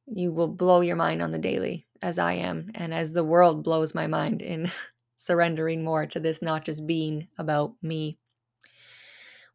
you 0.06 0.32
will 0.32 0.48
blow 0.48 0.80
your 0.80 0.96
mind 0.96 1.20
on 1.20 1.30
the 1.30 1.38
daily, 1.38 1.86
as 2.00 2.18
I 2.18 2.32
am, 2.32 2.70
and 2.74 2.94
as 2.94 3.12
the 3.12 3.22
world 3.22 3.62
blows 3.62 3.94
my 3.94 4.06
mind 4.06 4.40
in 4.40 4.72
surrendering 5.18 5.84
more 5.84 6.06
to 6.06 6.18
this 6.18 6.40
not 6.40 6.64
just 6.64 6.86
being 6.86 7.28
about 7.36 7.74
me. 7.82 8.16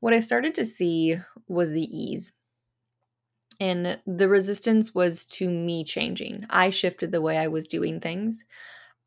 What 0.02 0.14
I 0.14 0.20
started 0.20 0.54
to 0.54 0.66
see 0.66 1.18
was 1.48 1.72
the 1.72 1.82
ease. 1.82 2.34
And 3.60 4.00
the 4.06 4.30
resistance 4.30 4.94
was 4.94 5.26
to 5.38 5.50
me 5.50 5.84
changing. 5.84 6.46
I 6.52 6.70
shifted 6.70 7.12
the 7.12 7.22
way 7.22 7.40
I 7.40 7.48
was 7.48 7.68
doing 7.68 8.00
things. 8.00 8.46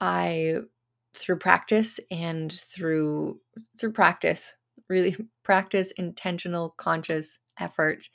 I 0.00 0.58
through 1.14 1.38
practice 1.38 2.00
and 2.10 2.52
through 2.52 3.40
through 3.78 3.92
practice, 3.92 4.54
really 4.88 5.16
practice 5.44 5.92
intentional 5.92 6.70
conscious 6.76 7.38
effort. 7.58 8.08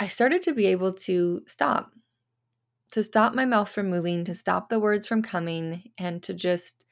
I 0.00 0.08
started 0.08 0.40
to 0.42 0.54
be 0.54 0.66
able 0.68 0.94
to 0.94 1.42
stop. 1.46 1.92
To 2.92 3.04
stop 3.04 3.32
my 3.32 3.44
mouth 3.44 3.68
from 3.70 3.90
moving, 3.90 4.24
to 4.24 4.34
stop 4.34 4.68
the 4.70 4.80
words 4.80 5.06
from 5.06 5.22
coming 5.22 5.92
and 5.98 6.20
to 6.24 6.34
just 6.34 6.84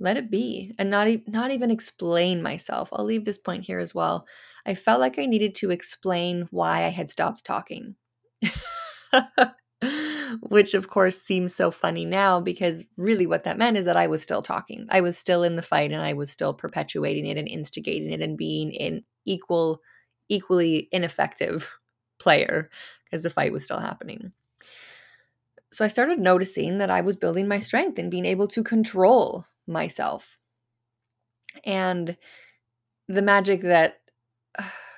let 0.00 0.16
it 0.16 0.30
be 0.30 0.74
and 0.78 0.90
not 0.90 1.08
e- 1.08 1.24
not 1.28 1.50
even 1.52 1.70
explain 1.70 2.42
myself. 2.42 2.90
I'll 2.92 3.04
leave 3.06 3.24
this 3.26 3.38
point 3.38 3.64
here 3.66 3.80
as 3.80 3.94
well. 3.94 4.26
I 4.66 4.74
felt 4.76 5.00
like 5.00 5.18
I 5.18 5.26
needed 5.26 5.54
to 5.56 5.70
explain 5.72 6.48
why 6.50 6.84
I 6.84 6.90
had 6.90 7.10
stopped 7.10 7.44
talking. 7.44 7.96
Which 10.42 10.74
of 10.74 10.88
course 10.88 11.20
seems 11.20 11.54
so 11.54 11.70
funny 11.70 12.04
now 12.04 12.40
because 12.40 12.84
really 12.96 13.26
what 13.26 13.44
that 13.44 13.58
meant 13.58 13.76
is 13.76 13.84
that 13.86 13.96
I 13.96 14.06
was 14.06 14.22
still 14.22 14.42
talking. 14.42 14.86
I 14.90 15.00
was 15.00 15.18
still 15.18 15.42
in 15.42 15.56
the 15.56 15.62
fight 15.62 15.92
and 15.92 16.02
I 16.02 16.12
was 16.12 16.30
still 16.30 16.54
perpetuating 16.54 17.26
it 17.26 17.36
and 17.36 17.48
instigating 17.48 18.10
it 18.10 18.20
and 18.20 18.36
being 18.36 18.76
an 18.80 19.04
equal 19.24 19.80
equally 20.28 20.88
ineffective 20.92 21.70
player 22.18 22.70
because 23.04 23.22
the 23.22 23.30
fight 23.30 23.52
was 23.52 23.64
still 23.64 23.80
happening. 23.80 24.32
So 25.72 25.84
I 25.84 25.88
started 25.88 26.18
noticing 26.18 26.78
that 26.78 26.90
I 26.90 27.00
was 27.00 27.16
building 27.16 27.46
my 27.46 27.60
strength 27.60 27.98
and 27.98 28.10
being 28.10 28.26
able 28.26 28.48
to 28.48 28.62
control 28.62 29.46
myself. 29.66 30.38
And 31.64 32.16
the 33.08 33.22
magic 33.22 33.62
that 33.62 34.00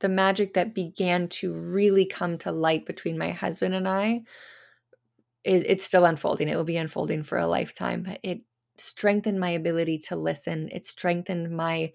the 0.00 0.08
magic 0.08 0.54
that 0.54 0.74
began 0.74 1.28
to 1.28 1.52
really 1.52 2.04
come 2.04 2.38
to 2.38 2.52
light 2.52 2.86
between 2.86 3.16
my 3.18 3.30
husband 3.30 3.74
and 3.74 3.88
I 3.88 4.22
is 5.44 5.62
it's 5.66 5.84
still 5.84 6.04
unfolding. 6.04 6.48
It 6.48 6.56
will 6.56 6.64
be 6.64 6.76
unfolding 6.76 7.22
for 7.22 7.38
a 7.38 7.46
lifetime, 7.46 8.02
but 8.02 8.18
it 8.22 8.40
strengthened 8.76 9.38
my 9.38 9.50
ability 9.50 9.98
to 9.98 10.16
listen. 10.16 10.68
It 10.72 10.84
strengthened 10.84 11.50
my 11.56 11.92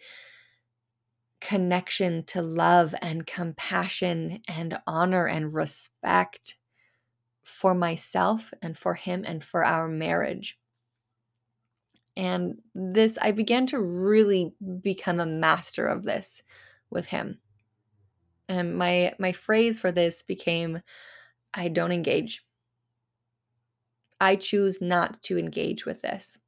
connection 1.41 2.23
to 2.25 2.41
love 2.41 2.93
and 3.01 3.25
compassion 3.25 4.41
and 4.47 4.79
honor 4.85 5.25
and 5.25 5.53
respect 5.53 6.57
for 7.43 7.73
myself 7.73 8.53
and 8.61 8.77
for 8.77 8.93
him 8.93 9.23
and 9.25 9.43
for 9.43 9.65
our 9.65 9.87
marriage. 9.87 10.57
And 12.15 12.61
this, 12.75 13.17
I 13.21 13.31
began 13.31 13.65
to 13.67 13.79
really 13.79 14.53
become 14.81 15.19
a 15.19 15.25
master 15.25 15.87
of 15.87 16.03
this 16.03 16.43
with 16.89 17.07
him. 17.07 17.39
And 18.49 18.77
my 18.77 19.13
my 19.17 19.31
phrase 19.31 19.79
for 19.79 19.91
this 19.91 20.23
became 20.23 20.81
I 21.53 21.69
don't 21.69 21.93
engage. 21.93 22.43
I 24.19 24.35
choose 24.35 24.81
not 24.81 25.21
to 25.23 25.37
engage 25.37 25.85
with 25.85 26.01
this. 26.01 26.39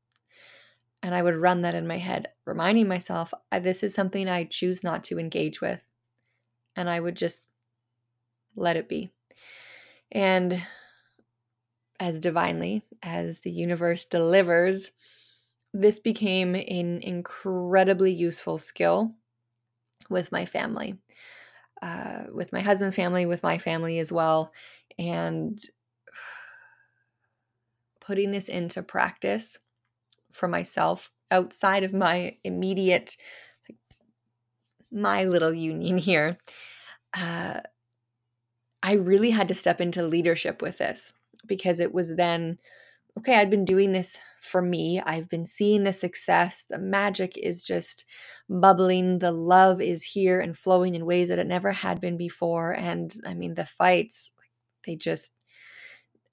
And 1.04 1.16
I 1.16 1.24
would 1.24 1.36
run 1.36 1.62
that 1.62 1.74
in 1.74 1.88
my 1.88 1.98
head, 1.98 2.28
reminding 2.46 2.88
myself, 2.88 3.34
this 3.52 3.82
is 3.82 3.94
something 3.94 4.28
I 4.28 4.44
choose 4.44 4.84
not 4.84 5.04
to 5.06 5.18
engage 5.18 5.62
with. 5.62 5.90
And 6.76 6.90
I 6.90 7.00
would 7.00 7.16
just 7.16 7.44
let 8.56 8.76
it 8.76 8.90
be. 8.90 9.12
And 10.12 10.62
as 12.00 12.20
divinely 12.20 12.84
as 13.02 13.40
the 13.40 13.52
universe 13.52 14.06
delivers, 14.06 14.92
this 15.74 16.00
became 16.00 16.56
an 16.56 17.00
incredibly 17.02 18.12
useful 18.12 18.58
skill 18.58 19.16
with 20.10 20.32
my 20.32 20.46
family, 20.46 21.00
uh, 21.82 22.24
with 22.34 22.54
my 22.54 22.62
husband's 22.62 22.96
family, 22.96 23.26
with 23.26 23.44
my 23.44 23.58
family 23.58 24.00
as 24.00 24.12
well. 24.12 24.52
And 25.00 25.60
putting 28.00 28.32
this 28.32 28.50
into 28.50 28.84
practice 28.84 29.58
for 30.32 30.48
myself 30.48 31.12
outside 31.30 31.84
of 31.84 31.94
my 31.94 32.38
immediate, 32.44 33.16
my 34.92 35.24
little 35.24 35.54
union 35.54 35.98
here, 35.98 36.38
uh, 37.14 37.62
I 38.84 38.94
really 38.94 39.30
had 39.30 39.48
to 39.48 39.54
step 39.54 39.80
into 39.80 40.04
leadership 40.04 40.62
with 40.62 40.78
this 40.78 41.14
because 41.48 41.80
it 41.80 41.94
was 41.94 42.16
then 42.16 42.58
okay, 43.18 43.36
I've 43.36 43.50
been 43.50 43.66
doing 43.66 43.92
this 43.92 44.18
for 44.42 44.62
me. 44.62 45.02
I've 45.02 45.30
been 45.30 45.46
seeing 45.46 45.84
the 45.84 45.94
success. 45.94 46.66
The 46.70 46.80
magic 46.80 47.38
is 47.38 47.64
just 47.64 48.06
bubbling. 48.50 49.20
The 49.20 49.32
love 49.32 49.82
is 49.82 50.04
here 50.04 50.40
and 50.40 50.58
flowing 50.58 50.96
in 50.96 51.06
ways 51.06 51.30
that 51.30 51.40
it 51.40 51.48
never 51.48 51.72
had 51.72 52.02
been 52.02 52.18
before. 52.18 52.74
And 52.76 53.16
I 53.26 53.34
mean, 53.34 53.54
the 53.54 53.66
fights, 53.66 54.32
they 54.86 54.96
just, 54.96 55.34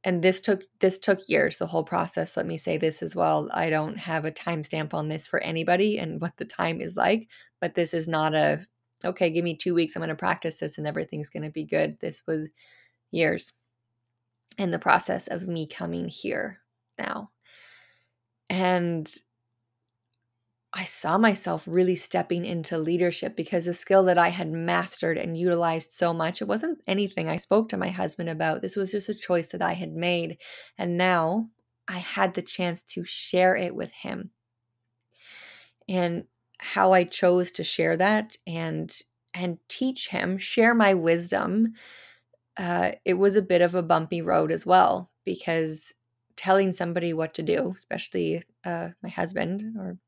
and 0.04 0.22
this 0.22 0.40
took 0.40 0.62
this 0.78 0.98
took 0.98 1.28
years 1.28 1.58
the 1.58 1.66
whole 1.66 1.82
process 1.82 2.36
let 2.36 2.46
me 2.46 2.56
say 2.56 2.78
this 2.78 3.02
as 3.02 3.16
well 3.16 3.48
i 3.52 3.68
don't 3.68 3.98
have 3.98 4.24
a 4.24 4.30
timestamp 4.30 4.94
on 4.94 5.08
this 5.08 5.26
for 5.26 5.40
anybody 5.40 5.98
and 5.98 6.20
what 6.20 6.36
the 6.36 6.44
time 6.44 6.80
is 6.80 6.96
like 6.96 7.28
but 7.60 7.74
this 7.74 7.92
is 7.92 8.06
not 8.06 8.32
a 8.32 8.64
okay, 9.04 9.30
give 9.30 9.44
me 9.44 9.56
two 9.56 9.74
weeks. 9.74 9.94
I'm 9.94 10.00
going 10.00 10.08
to 10.08 10.16
practice 10.16 10.58
this 10.58 10.78
and 10.78 10.86
everything's 10.86 11.30
going 11.30 11.44
to 11.44 11.50
be 11.50 11.64
good. 11.64 11.98
This 12.00 12.22
was 12.26 12.48
years 13.10 13.52
in 14.58 14.70
the 14.70 14.78
process 14.78 15.28
of 15.28 15.46
me 15.46 15.66
coming 15.66 16.08
here 16.08 16.58
now. 16.98 17.30
And 18.50 19.12
I 20.72 20.84
saw 20.84 21.16
myself 21.16 21.66
really 21.66 21.96
stepping 21.96 22.44
into 22.44 22.78
leadership 22.78 23.36
because 23.36 23.64
the 23.64 23.72
skill 23.74 24.04
that 24.04 24.18
I 24.18 24.28
had 24.28 24.50
mastered 24.50 25.16
and 25.16 25.36
utilized 25.36 25.92
so 25.92 26.12
much, 26.12 26.42
it 26.42 26.48
wasn't 26.48 26.82
anything 26.86 27.26
I 27.28 27.38
spoke 27.38 27.70
to 27.70 27.78
my 27.78 27.88
husband 27.88 28.28
about. 28.28 28.60
This 28.60 28.76
was 28.76 28.92
just 28.92 29.08
a 29.08 29.14
choice 29.14 29.50
that 29.52 29.62
I 29.62 29.72
had 29.72 29.92
made. 29.92 30.38
And 30.76 30.98
now 30.98 31.48
I 31.88 31.98
had 31.98 32.34
the 32.34 32.42
chance 32.42 32.82
to 32.82 33.04
share 33.04 33.56
it 33.56 33.74
with 33.74 33.92
him. 33.92 34.30
And 35.88 36.24
how 36.60 36.92
I 36.92 37.04
chose 37.04 37.50
to 37.52 37.64
share 37.64 37.96
that 37.96 38.36
and 38.46 38.94
and 39.34 39.58
teach 39.68 40.08
him, 40.08 40.38
share 40.38 40.74
my 40.74 40.94
wisdom, 40.94 41.74
uh, 42.56 42.92
it 43.04 43.14
was 43.14 43.36
a 43.36 43.42
bit 43.42 43.62
of 43.62 43.74
a 43.74 43.82
bumpy 43.82 44.22
road 44.22 44.50
as 44.52 44.66
well 44.66 45.10
because 45.24 45.94
telling 46.38 46.72
somebody 46.72 47.12
what 47.12 47.34
to 47.34 47.42
do, 47.42 47.74
especially 47.76 48.42
uh, 48.64 48.90
my 49.02 49.10
husband 49.10 49.76
or 49.76 49.98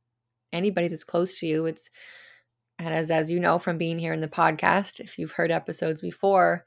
anybody 0.53 0.89
that's 0.89 1.05
close 1.05 1.39
to 1.41 1.47
you. 1.47 1.67
It's 1.67 1.91
and 2.79 2.95
as 2.95 3.11
as 3.11 3.31
you 3.31 3.41
know 3.41 3.59
from 3.59 3.77
being 3.77 3.99
here 3.99 4.15
in 4.15 4.21
the 4.21 4.29
podcast, 4.29 5.01
if 5.01 5.19
you've 5.19 5.33
heard 5.33 5.51
episodes 5.51 6.01
before, 6.01 6.65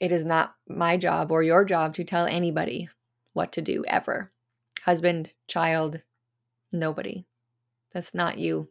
it 0.00 0.12
is 0.12 0.24
not 0.24 0.54
my 0.66 0.96
job 0.96 1.30
or 1.30 1.42
your 1.42 1.64
job 1.64 1.94
to 1.94 2.04
tell 2.04 2.26
anybody 2.26 2.88
what 3.34 3.52
to 3.52 3.60
do 3.60 3.84
ever. 3.86 4.32
Husband, 4.84 5.32
child, 5.46 6.00
nobody. 6.70 7.26
That's 7.92 8.14
not 8.14 8.38
you. 8.38 8.68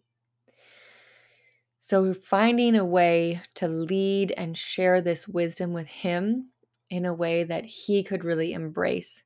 So 1.79 2.13
finding 2.13 2.75
a 2.75 2.85
way 2.85 3.41
to 3.55 3.67
lead 3.67 4.33
and 4.37 4.57
share 4.57 5.01
this 5.01 5.27
wisdom 5.27 5.73
with 5.73 5.87
him 5.87 6.51
in 6.89 7.05
a 7.05 7.13
way 7.13 7.43
that 7.43 7.65
he 7.65 8.03
could 8.03 8.23
really 8.23 8.53
embrace 8.53 9.23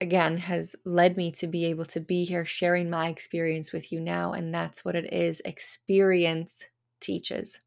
again 0.00 0.38
has 0.38 0.76
led 0.84 1.16
me 1.16 1.30
to 1.32 1.46
be 1.46 1.64
able 1.66 1.84
to 1.86 2.00
be 2.00 2.24
here 2.24 2.44
sharing 2.44 2.90
my 2.90 3.08
experience 3.08 3.72
with 3.72 3.90
you 3.92 4.00
now. 4.00 4.32
And 4.32 4.54
that's 4.54 4.84
what 4.84 4.96
it 4.96 5.12
is 5.12 5.40
experience 5.44 6.66
teaches. 7.00 7.60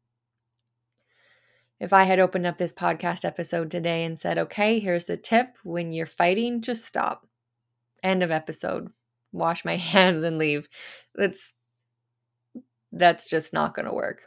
If 1.80 1.92
I 1.92 2.04
had 2.04 2.20
opened 2.20 2.46
up 2.46 2.58
this 2.58 2.72
podcast 2.72 3.24
episode 3.24 3.70
today 3.70 4.04
and 4.04 4.18
said, 4.18 4.36
okay, 4.38 4.78
here's 4.78 5.06
the 5.06 5.16
tip 5.16 5.56
when 5.64 5.92
you're 5.92 6.06
fighting, 6.06 6.60
just 6.60 6.84
stop. 6.84 7.26
End 8.02 8.22
of 8.22 8.30
episode. 8.30 8.88
Wash 9.32 9.64
my 9.64 9.76
hands 9.76 10.22
and 10.22 10.38
leave. 10.38 10.68
That's 11.14 11.54
that's 12.92 13.30
just 13.30 13.52
not 13.52 13.74
going 13.74 13.86
to 13.86 13.94
work 13.94 14.22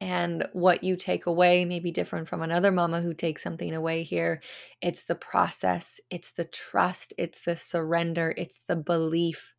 and 0.00 0.48
what 0.52 0.82
you 0.82 0.96
take 0.96 1.26
away 1.26 1.64
may 1.64 1.80
be 1.80 1.90
different 1.92 2.28
from 2.28 2.42
another 2.42 2.72
mama 2.72 3.02
who 3.02 3.14
takes 3.14 3.42
something 3.42 3.74
away 3.74 4.02
here. 4.02 4.40
It's 4.80 5.04
the 5.04 5.14
process, 5.14 6.00
it's 6.10 6.32
the 6.32 6.46
trust, 6.46 7.12
it's 7.18 7.42
the 7.42 7.56
surrender, 7.56 8.34
it's 8.36 8.60
the 8.66 8.76
belief. 8.76 9.54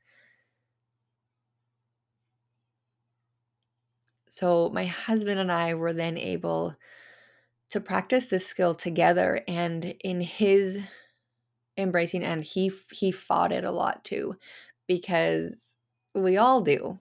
So, 4.29 4.69
my 4.69 4.85
husband 4.85 5.39
and 5.39 5.51
I 5.51 5.73
were 5.73 5.93
then 5.93 6.17
able 6.17 6.75
to 7.71 7.81
practice 7.81 8.27
this 8.27 8.45
skill 8.47 8.75
together 8.75 9.43
and 9.47 9.85
in 10.03 10.21
his 10.21 10.79
embracing 11.77 12.23
and 12.23 12.43
he 12.43 12.71
he 12.91 13.11
fought 13.11 13.51
it 13.51 13.63
a 13.63 13.71
lot 13.71 14.03
too 14.03 14.35
because 14.87 15.77
we 16.13 16.37
all 16.37 16.61
do 16.61 16.99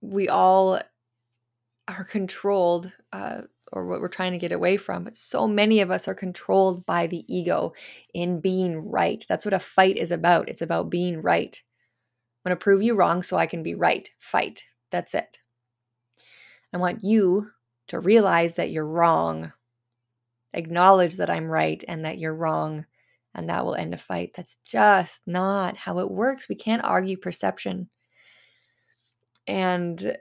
we 0.00 0.28
all 0.28 0.80
are 1.88 2.04
controlled 2.04 2.92
uh, 3.12 3.42
or 3.72 3.86
what 3.86 4.00
we're 4.00 4.08
trying 4.08 4.32
to 4.32 4.38
get 4.38 4.52
away 4.52 4.76
from. 4.76 5.04
But 5.04 5.16
so 5.16 5.48
many 5.48 5.80
of 5.80 5.90
us 5.90 6.06
are 6.06 6.14
controlled 6.14 6.86
by 6.86 7.06
the 7.06 7.24
ego 7.34 7.72
in 8.14 8.40
being 8.40 8.90
right. 8.90 9.24
That's 9.28 9.44
what 9.44 9.54
a 9.54 9.58
fight 9.58 9.96
is 9.96 10.10
about. 10.10 10.48
It's 10.48 10.62
about 10.62 10.90
being 10.90 11.22
right. 11.22 11.60
I'm 12.44 12.50
going 12.50 12.58
to 12.58 12.62
prove 12.62 12.82
you 12.82 12.94
wrong 12.94 13.22
so 13.22 13.36
I 13.36 13.46
can 13.46 13.62
be 13.62 13.74
right. 13.74 14.08
Fight. 14.18 14.64
That's 14.90 15.14
it. 15.14 15.38
I 16.72 16.78
want 16.78 17.04
you 17.04 17.50
to 17.88 18.00
realize 18.00 18.56
that 18.56 18.70
you're 18.70 18.86
wrong. 18.86 19.52
Acknowledge 20.54 21.16
that 21.16 21.30
I'm 21.30 21.50
right 21.50 21.82
and 21.88 22.04
that 22.04 22.18
you're 22.18 22.34
wrong, 22.34 22.84
and 23.34 23.48
that 23.48 23.64
will 23.64 23.74
end 23.74 23.94
a 23.94 23.98
fight. 23.98 24.32
That's 24.34 24.58
just 24.64 25.22
not 25.26 25.76
how 25.76 25.98
it 25.98 26.10
works. 26.10 26.48
We 26.48 26.54
can't 26.56 26.84
argue 26.84 27.16
perception. 27.16 27.88
And 29.46 30.16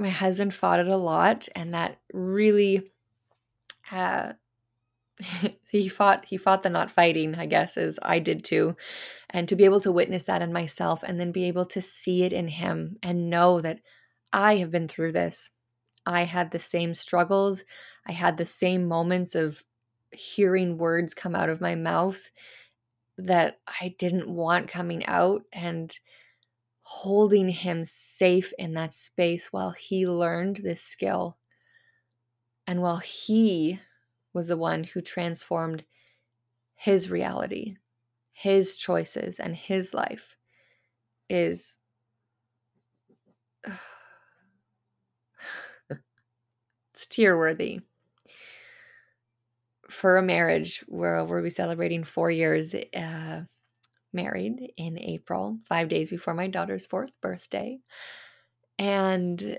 my 0.00 0.08
husband 0.08 0.54
fought 0.54 0.80
it 0.80 0.88
a 0.88 0.96
lot 0.96 1.46
and 1.54 1.74
that 1.74 1.98
really 2.12 2.90
uh 3.92 4.32
he 5.70 5.88
fought 5.88 6.24
he 6.24 6.38
fought 6.38 6.62
the 6.62 6.70
not 6.70 6.90
fighting 6.90 7.34
i 7.34 7.44
guess 7.44 7.76
as 7.76 7.98
i 8.02 8.18
did 8.18 8.42
too. 8.42 8.74
And 9.28 9.48
to 9.48 9.54
be 9.54 9.64
able 9.64 9.80
to 9.82 9.92
witness 9.92 10.24
that 10.24 10.42
in 10.42 10.52
myself 10.52 11.04
and 11.04 11.20
then 11.20 11.30
be 11.30 11.44
able 11.44 11.66
to 11.66 11.82
see 11.82 12.24
it 12.24 12.32
in 12.32 12.48
him 12.48 12.96
and 13.02 13.30
know 13.30 13.60
that 13.60 13.80
i 14.32 14.56
have 14.56 14.70
been 14.70 14.88
through 14.88 15.12
this. 15.12 15.50
I 16.06 16.22
had 16.22 16.50
the 16.50 16.58
same 16.58 16.94
struggles. 16.94 17.62
I 18.06 18.12
had 18.12 18.38
the 18.38 18.46
same 18.46 18.86
moments 18.86 19.34
of 19.34 19.62
hearing 20.12 20.78
words 20.78 21.14
come 21.14 21.36
out 21.36 21.50
of 21.50 21.60
my 21.60 21.74
mouth 21.74 22.30
that 23.18 23.58
i 23.80 23.94
didn't 23.98 24.28
want 24.28 24.68
coming 24.68 25.04
out. 25.04 25.42
And 25.52 25.94
holding 26.92 27.48
him 27.48 27.84
safe 27.84 28.52
in 28.58 28.74
that 28.74 28.92
space 28.92 29.52
while 29.52 29.70
he 29.70 30.08
learned 30.08 30.56
this 30.56 30.82
skill. 30.82 31.38
And 32.66 32.82
while 32.82 32.96
he 32.96 33.78
was 34.32 34.48
the 34.48 34.56
one 34.56 34.82
who 34.82 35.00
transformed 35.00 35.84
his 36.74 37.08
reality, 37.08 37.76
his 38.32 38.76
choices, 38.76 39.38
and 39.38 39.54
his 39.54 39.94
life 39.94 40.36
is. 41.28 41.80
it's 45.88 47.06
tear 47.08 47.38
worthy. 47.38 47.82
For 49.88 50.16
a 50.16 50.22
marriage 50.22 50.84
where 50.88 51.24
we'll 51.24 51.40
be 51.40 51.50
celebrating 51.50 52.02
four 52.02 52.32
years, 52.32 52.74
uh, 52.74 53.42
married 54.12 54.72
in 54.76 54.98
April, 54.98 55.58
five 55.68 55.88
days 55.88 56.10
before 56.10 56.34
my 56.34 56.46
daughter's 56.46 56.86
fourth 56.86 57.10
birthday. 57.20 57.78
And 58.78 59.58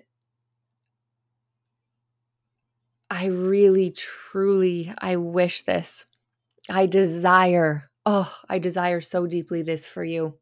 I 3.10 3.26
really, 3.28 3.92
truly, 3.92 4.94
I 5.00 5.18
wish 5.18 5.64
this. 5.64 6.06
I 6.70 6.86
desire, 6.86 7.90
oh, 8.06 8.34
I 8.50 8.60
desire 8.60 9.02
so 9.02 9.28
deeply 9.28 9.62
this 9.64 9.88
for 9.88 10.04
you 10.04 10.38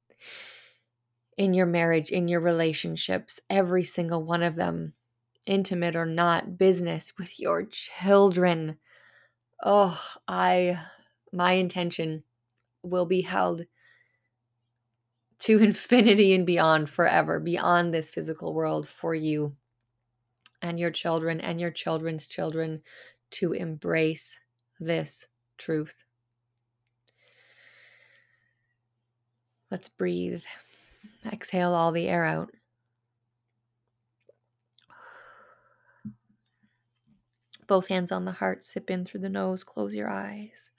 in 1.38 1.54
your 1.54 1.65
marriage, 1.65 2.10
in 2.10 2.28
your 2.28 2.41
relationships, 2.41 3.39
every 3.50 3.84
single 3.84 4.24
one 4.24 4.43
of 4.43 4.56
them, 4.56 4.93
intimate 5.45 5.95
or 5.95 6.06
not, 6.06 6.58
business, 6.58 7.13
with 7.17 7.39
your 7.39 7.63
children. 7.63 8.78
Oh, 9.63 10.00
I, 10.28 10.78
my 11.32 11.54
intention 11.54 12.24
will 12.84 13.06
be 13.06 13.22
held 13.22 13.63
to 15.39 15.60
infinity 15.60 16.34
and 16.34 16.45
beyond 16.45 16.89
forever, 16.89 17.39
beyond 17.39 17.93
this 17.93 18.10
physical 18.10 18.54
world 18.54 18.88
for 18.88 19.15
you 19.15 19.56
and 20.62 20.80
your 20.80 20.91
children 20.91 21.39
and 21.39 21.60
your 21.60 21.71
children's 21.71 22.28
children 22.28 22.82
to 23.32 23.54
embrace 23.54 24.39
this 24.80 25.28
truth. 25.58 26.04
Let's 29.71 29.89
breathe. 29.89 30.43
Exhale 31.32 31.73
all 31.73 31.91
the 31.91 32.10
air 32.10 32.25
out. 32.25 32.52
Both 37.67 37.88
hands 37.88 38.12
on 38.12 38.25
the 38.25 38.32
heart, 38.32 38.63
sip 38.63 38.89
in 38.89 39.06
through 39.06 39.19
the 39.21 39.30
nose, 39.30 39.63
close 39.63 39.93
your 39.93 40.10
eyes. 40.10 40.71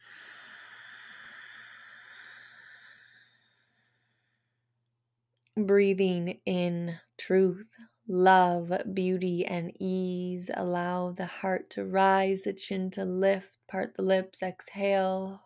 Breathing 5.67 6.41
in 6.47 6.99
truth, 7.19 7.69
love, 8.09 8.73
beauty, 8.95 9.45
and 9.45 9.73
ease. 9.81 10.51
Allow 10.55 11.13
the 11.13 11.27
heart 11.27 11.71
to 11.71 11.85
rise, 11.85 12.43
the 12.43 12.53
chin 12.53 12.91
to 12.93 13.05
lift, 13.05 13.59
part 13.69 13.95
the 13.95 14.03
lips, 14.03 14.43
exhale. 14.43 15.43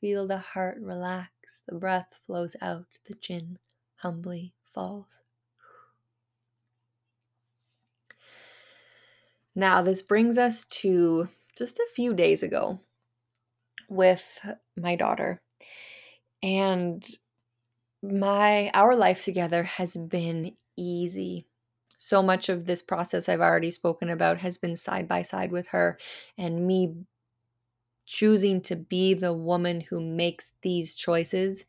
Feel 0.00 0.26
the 0.26 0.38
heart 0.38 0.78
relax, 0.80 1.62
the 1.66 1.74
breath 1.74 2.14
flows 2.24 2.56
out, 2.60 2.86
the 3.06 3.14
chin 3.14 3.58
humbly 3.96 4.54
falls. 4.74 5.22
Now, 9.54 9.82
this 9.82 10.02
brings 10.02 10.38
us 10.38 10.64
to 10.66 11.28
just 11.56 11.78
a 11.78 11.88
few 11.94 12.14
days 12.14 12.42
ago 12.42 12.80
with 13.88 14.38
my 14.76 14.94
daughter. 14.94 15.42
And 16.42 17.04
my 18.02 18.70
our 18.74 18.94
life 18.94 19.24
together 19.24 19.62
has 19.64 19.96
been 19.96 20.56
easy. 20.76 21.46
So 21.98 22.22
much 22.22 22.48
of 22.48 22.66
this 22.66 22.82
process 22.82 23.28
I've 23.28 23.40
already 23.40 23.70
spoken 23.70 24.08
about 24.08 24.38
has 24.38 24.56
been 24.56 24.76
side 24.76 25.08
by 25.08 25.22
side 25.22 25.50
with 25.50 25.68
her 25.68 25.98
and 26.36 26.66
me 26.66 26.94
choosing 28.06 28.60
to 28.62 28.76
be 28.76 29.14
the 29.14 29.34
woman 29.34 29.82
who 29.82 30.00
makes 30.00 30.52
these 30.62 30.94
choices 30.94 31.64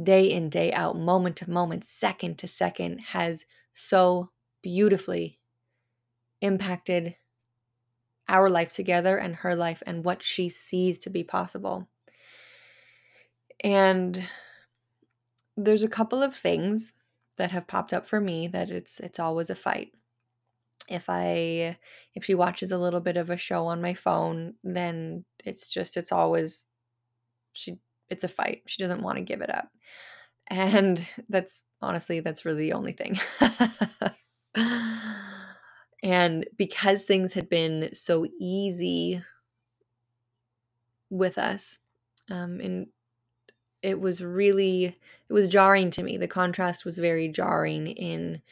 day 0.00 0.30
in, 0.30 0.48
day 0.48 0.72
out, 0.72 0.96
moment 0.96 1.36
to 1.36 1.50
moment, 1.50 1.84
second 1.84 2.38
to 2.38 2.48
second 2.48 2.98
has 3.00 3.46
so 3.72 4.30
beautifully 4.62 5.38
impacted 6.40 7.16
our 8.28 8.48
life 8.50 8.72
together 8.72 9.16
and 9.18 9.36
her 9.36 9.54
life 9.56 9.82
and 9.86 10.04
what 10.04 10.22
she 10.22 10.48
sees 10.48 10.98
to 10.98 11.10
be 11.10 11.24
possible. 11.24 11.88
And 13.62 14.28
there's 15.56 15.82
a 15.82 15.88
couple 15.88 16.22
of 16.22 16.34
things 16.34 16.92
that 17.36 17.50
have 17.50 17.66
popped 17.66 17.92
up 17.92 18.06
for 18.06 18.20
me 18.20 18.48
that 18.48 18.70
it's 18.70 19.00
it's 19.00 19.18
always 19.18 19.50
a 19.50 19.54
fight. 19.54 19.92
If 20.88 21.06
I 21.08 21.78
if 22.14 22.24
she 22.24 22.34
watches 22.34 22.72
a 22.72 22.78
little 22.78 23.00
bit 23.00 23.16
of 23.16 23.30
a 23.30 23.36
show 23.36 23.66
on 23.66 23.82
my 23.82 23.94
phone, 23.94 24.54
then 24.62 25.24
it's 25.44 25.68
just 25.68 25.96
it's 25.96 26.12
always 26.12 26.66
she 27.52 27.78
it's 28.10 28.24
a 28.24 28.28
fight. 28.28 28.62
She 28.66 28.82
doesn't 28.82 29.02
want 29.02 29.18
to 29.18 29.24
give 29.24 29.40
it 29.42 29.50
up. 29.54 29.70
And 30.50 31.06
that's 31.30 31.64
honestly 31.80 32.20
that's 32.20 32.44
really 32.44 32.70
the 32.70 32.74
only 32.74 32.92
thing. 32.92 33.18
and 36.02 36.46
because 36.58 37.04
things 37.04 37.32
had 37.32 37.48
been 37.48 37.94
so 37.94 38.26
easy 38.38 39.22
with 41.10 41.38
us 41.38 41.78
um, 42.30 42.60
and 42.60 42.88
it 43.84 44.00
was 44.00 44.22
really 44.22 44.84
it 44.86 45.32
was 45.32 45.48
jarring 45.48 45.90
to 45.92 46.02
me. 46.02 46.16
The 46.16 46.28
contrast 46.28 46.84
was 46.84 46.98
very 46.98 47.28
jarring 47.28 47.86
in 47.86 48.42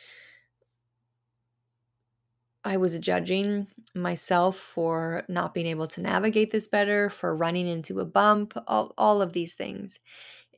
i 2.64 2.76
was 2.76 2.98
judging 2.98 3.66
myself 3.94 4.56
for 4.56 5.24
not 5.28 5.54
being 5.54 5.66
able 5.66 5.88
to 5.88 6.00
navigate 6.00 6.50
this 6.50 6.66
better 6.66 7.10
for 7.10 7.36
running 7.36 7.66
into 7.66 7.98
a 8.00 8.04
bump 8.04 8.56
all, 8.68 8.94
all 8.96 9.20
of 9.20 9.32
these 9.32 9.54
things. 9.54 9.98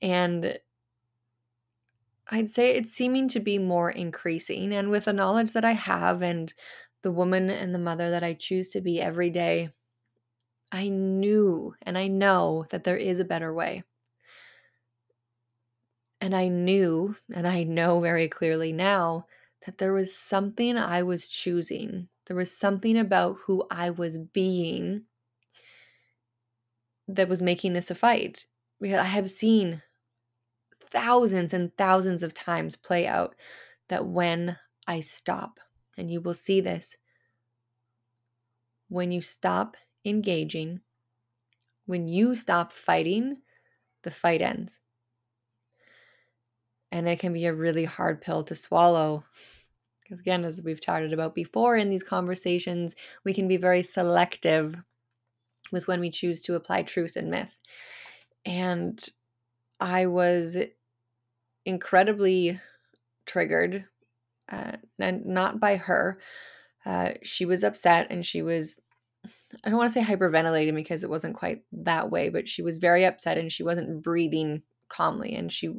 And 0.03 0.59
i'd 2.31 2.51
say 2.51 2.71
it's 2.71 2.93
seeming 2.93 3.29
to 3.29 3.41
be 3.41 3.59
more 3.59 3.91
increasing 3.91 4.73
and 4.73 4.91
with 4.91 5.05
the 5.05 5.13
knowledge 5.13 5.53
that 5.53 5.65
i 5.65 5.73
have 5.73 6.23
and 6.23 6.55
the 7.03 7.13
woman 7.13 7.51
and 7.51 7.75
the 7.75 7.79
mother 7.79 8.11
that 8.11 8.25
i 8.25 8.33
choose 8.33 8.71
to 8.71 8.81
be 8.81 9.01
every 9.01 9.29
day 9.31 9.69
i 10.73 10.89
knew 10.89 11.75
and 11.83 11.99
i 11.99 12.09
know 12.09 12.65
that 12.71 12.85
there 12.85 12.97
is 12.97 13.21
a 13.21 13.25
better 13.25 13.53
way 13.53 13.83
and 16.25 16.35
I 16.35 16.49
knew, 16.49 17.17
and 17.35 17.47
I 17.47 17.65
know 17.65 18.01
very 18.01 18.29
clearly 18.29 18.73
now, 18.73 19.27
that 19.67 19.77
there 19.77 19.93
was 19.93 20.17
something 20.17 20.79
I 20.79 21.03
was 21.03 21.29
choosing. 21.29 22.09
There 22.25 22.37
was 22.37 22.57
something 22.57 22.97
about 22.97 23.37
who 23.45 23.67
I 23.71 23.91
was 23.91 24.17
being 24.17 25.03
that 27.07 27.29
was 27.29 27.43
making 27.43 27.75
this 27.75 27.91
a 27.91 27.95
fight. 27.95 28.47
Because 28.81 29.01
I 29.01 29.05
have 29.05 29.29
seen 29.29 29.83
thousands 30.83 31.53
and 31.53 31.77
thousands 31.77 32.23
of 32.23 32.33
times 32.33 32.75
play 32.75 33.07
out 33.07 33.35
that 33.91 34.07
when 34.07 34.57
I 34.87 35.01
stop, 35.01 35.61
and 35.99 36.11
you 36.11 36.23
will 36.23 36.33
see 36.33 36.63
this, 36.63 36.97
when 38.89 39.13
you 39.13 39.21
stop 39.21 39.77
engaging, 40.07 40.81
when 41.85 42.09
you 42.09 42.35
stop 42.35 42.73
fighting, 42.73 43.43
the 44.05 44.11
fight 44.11 44.41
ends. 44.41 44.81
And 46.95 47.09
it 47.09 47.19
can 47.19 47.33
be 47.33 47.47
a 47.47 47.53
really 47.53 47.85
hard 47.85 48.21
pill 48.21 48.45
to 48.45 48.55
swallow. 48.55 49.25
Because, 50.01 50.21
again, 50.21 50.45
as 50.45 50.63
we've 50.63 50.81
chatted 50.81 51.13
about 51.13 51.35
before 51.35 51.77
in 51.77 51.91
these 51.91 52.05
conversations, 52.05 52.95
we 53.25 53.35
can 53.35 53.49
be 53.49 53.57
very 53.57 53.83
selective 53.83 54.77
with 55.73 55.89
when 55.89 55.99
we 55.99 56.11
choose 56.11 56.41
to 56.43 56.55
apply 56.55 56.83
truth 56.83 57.17
and 57.17 57.33
myth. 57.33 57.59
And 58.47 59.05
I 59.81 60.07
was 60.07 60.57
incredibly 61.67 62.61
triggered, 63.27 63.87
uh, 64.53 64.77
and 65.01 65.27
not 65.27 65.59
by 65.59 65.77
her. 65.77 66.21
Uh, 66.87 67.15
she 67.25 67.45
was 67.45 67.65
upset 67.65 68.07
and 68.11 68.25
she 68.25 68.41
was, 68.41 68.79
I 69.65 69.71
don't 69.71 69.79
want 69.79 69.93
to 69.93 70.01
say 70.01 70.07
hyperventilating 70.07 70.77
because 70.77 71.03
it 71.03 71.11
wasn't 71.11 71.35
quite 71.35 71.65
that 71.73 72.11
way, 72.13 72.29
but 72.29 72.49
she 72.49 72.63
was 72.63 72.79
very 72.79 73.05
upset 73.05 73.37
and 73.37 73.51
she 73.51 73.65
wasn't 73.65 74.01
breathing 74.01 74.63
calmly. 74.89 75.35
And 75.35 75.51
she 75.51 75.75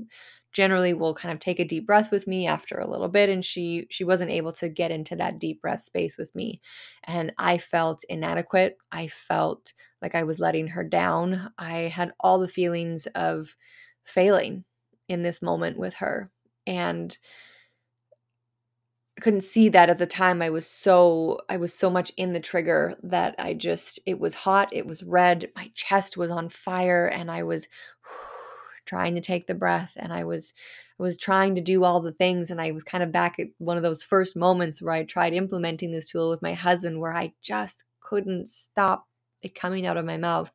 generally 0.55 0.95
will 0.95 1.13
kind 1.15 1.33
of 1.33 1.39
take 1.39 1.59
a 1.59 1.65
deep 1.65 1.85
breath 1.87 2.11
with 2.11 2.27
me 2.27 2.47
after 2.47 2.77
a 2.79 2.89
little 2.89 3.09
bit 3.09 3.29
and 3.29 3.45
she 3.45 3.87
she 3.91 4.05
wasn't 4.05 4.31
able 4.31 4.53
to 4.53 4.69
get 4.69 4.91
into 4.91 5.15
that 5.17 5.39
deep 5.39 5.61
breath 5.61 5.81
space 5.83 6.17
with 6.17 6.33
me. 6.35 6.61
And 7.07 7.33
i 7.37 7.59
felt 7.59 8.03
inadequate. 8.09 8.77
I 8.91 9.07
felt 9.09 9.73
like 10.01 10.15
i 10.15 10.23
was 10.23 10.39
letting 10.39 10.67
her 10.69 10.83
down. 10.83 11.51
I 11.59 11.73
had 11.99 12.13
all 12.21 12.39
the 12.39 12.47
feelings 12.47 13.07
of 13.15 13.55
failing 14.05 14.65
in 15.09 15.23
this 15.23 15.41
moment 15.43 15.77
with 15.77 15.95
her 15.95 16.31
and 16.67 17.17
I 19.17 19.21
couldn't 19.21 19.41
see 19.41 19.69
that 19.69 19.89
at 19.89 19.97
the 19.97 20.05
time. 20.05 20.41
I 20.41 20.49
was 20.49 20.67
so 20.67 21.39
i 21.49 21.55
was 21.57 21.73
so 21.73 21.89
much 21.89 22.11
in 22.17 22.33
the 22.33 22.39
trigger 22.39 22.95
that 23.03 23.35
i 23.39 23.53
just 23.53 23.99
it 24.05 24.19
was 24.19 24.33
hot 24.33 24.69
it 24.73 24.85
was 24.85 25.03
red 25.03 25.49
my 25.55 25.71
chest 25.73 26.17
was 26.17 26.29
on 26.29 26.49
fire 26.49 27.07
and 27.07 27.31
i 27.31 27.43
was 27.43 27.67
trying 28.85 29.15
to 29.15 29.21
take 29.21 29.47
the 29.47 29.55
breath 29.55 29.93
and 29.95 30.13
I 30.13 30.23
was 30.23 30.53
I 30.99 31.03
was 31.03 31.17
trying 31.17 31.55
to 31.55 31.61
do 31.61 31.83
all 31.83 31.99
the 32.01 32.13
things 32.13 32.51
and 32.51 32.61
I 32.61 32.71
was 32.71 32.83
kind 32.83 33.03
of 33.03 33.11
back 33.11 33.39
at 33.39 33.47
one 33.57 33.77
of 33.77 33.83
those 33.83 34.03
first 34.03 34.35
moments 34.35 34.81
where 34.81 34.93
I 34.93 35.03
tried 35.03 35.33
implementing 35.33 35.91
this 35.91 36.09
tool 36.09 36.29
with 36.29 36.41
my 36.41 36.53
husband 36.53 36.99
where 36.99 37.13
I 37.13 37.33
just 37.41 37.83
couldn't 37.99 38.49
stop 38.49 39.07
it 39.41 39.55
coming 39.55 39.85
out 39.85 39.97
of 39.97 40.05
my 40.05 40.17
mouth. 40.17 40.51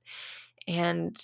And 0.66 1.20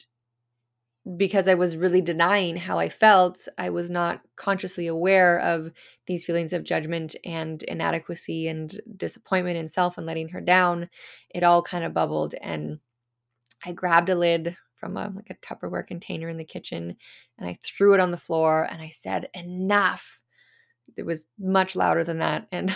because 1.16 1.46
I 1.46 1.54
was 1.54 1.76
really 1.76 2.00
denying 2.02 2.56
how 2.56 2.78
I 2.80 2.88
felt, 2.88 3.46
I 3.56 3.70
was 3.70 3.90
not 3.90 4.22
consciously 4.34 4.88
aware 4.88 5.38
of 5.38 5.70
these 6.06 6.24
feelings 6.24 6.52
of 6.52 6.64
judgment 6.64 7.14
and 7.24 7.62
inadequacy 7.62 8.48
and 8.48 8.80
disappointment 8.96 9.56
in 9.56 9.68
self 9.68 9.98
and 9.98 10.06
letting 10.06 10.30
her 10.30 10.40
down. 10.40 10.88
It 11.32 11.44
all 11.44 11.62
kind 11.62 11.84
of 11.84 11.94
bubbled 11.94 12.34
and 12.40 12.80
I 13.64 13.72
grabbed 13.72 14.08
a 14.08 14.16
lid 14.16 14.56
from 14.87 14.96
a 14.96 15.12
like 15.14 15.31
a 15.31 15.35
Tupperware 15.35 15.87
container 15.87 16.29
in 16.29 16.37
the 16.37 16.44
kitchen 16.44 16.96
and 17.38 17.49
I 17.49 17.59
threw 17.64 17.94
it 17.94 18.01
on 18.01 18.12
the 18.12 18.16
floor 18.16 18.66
and 18.70 18.81
I 18.81 18.90
said, 18.90 19.29
Enough. 19.35 20.20
It 20.96 21.05
was 21.05 21.27
much 21.38 21.75
louder 21.75 22.05
than 22.05 22.18
that. 22.18 22.46
And 22.53 22.75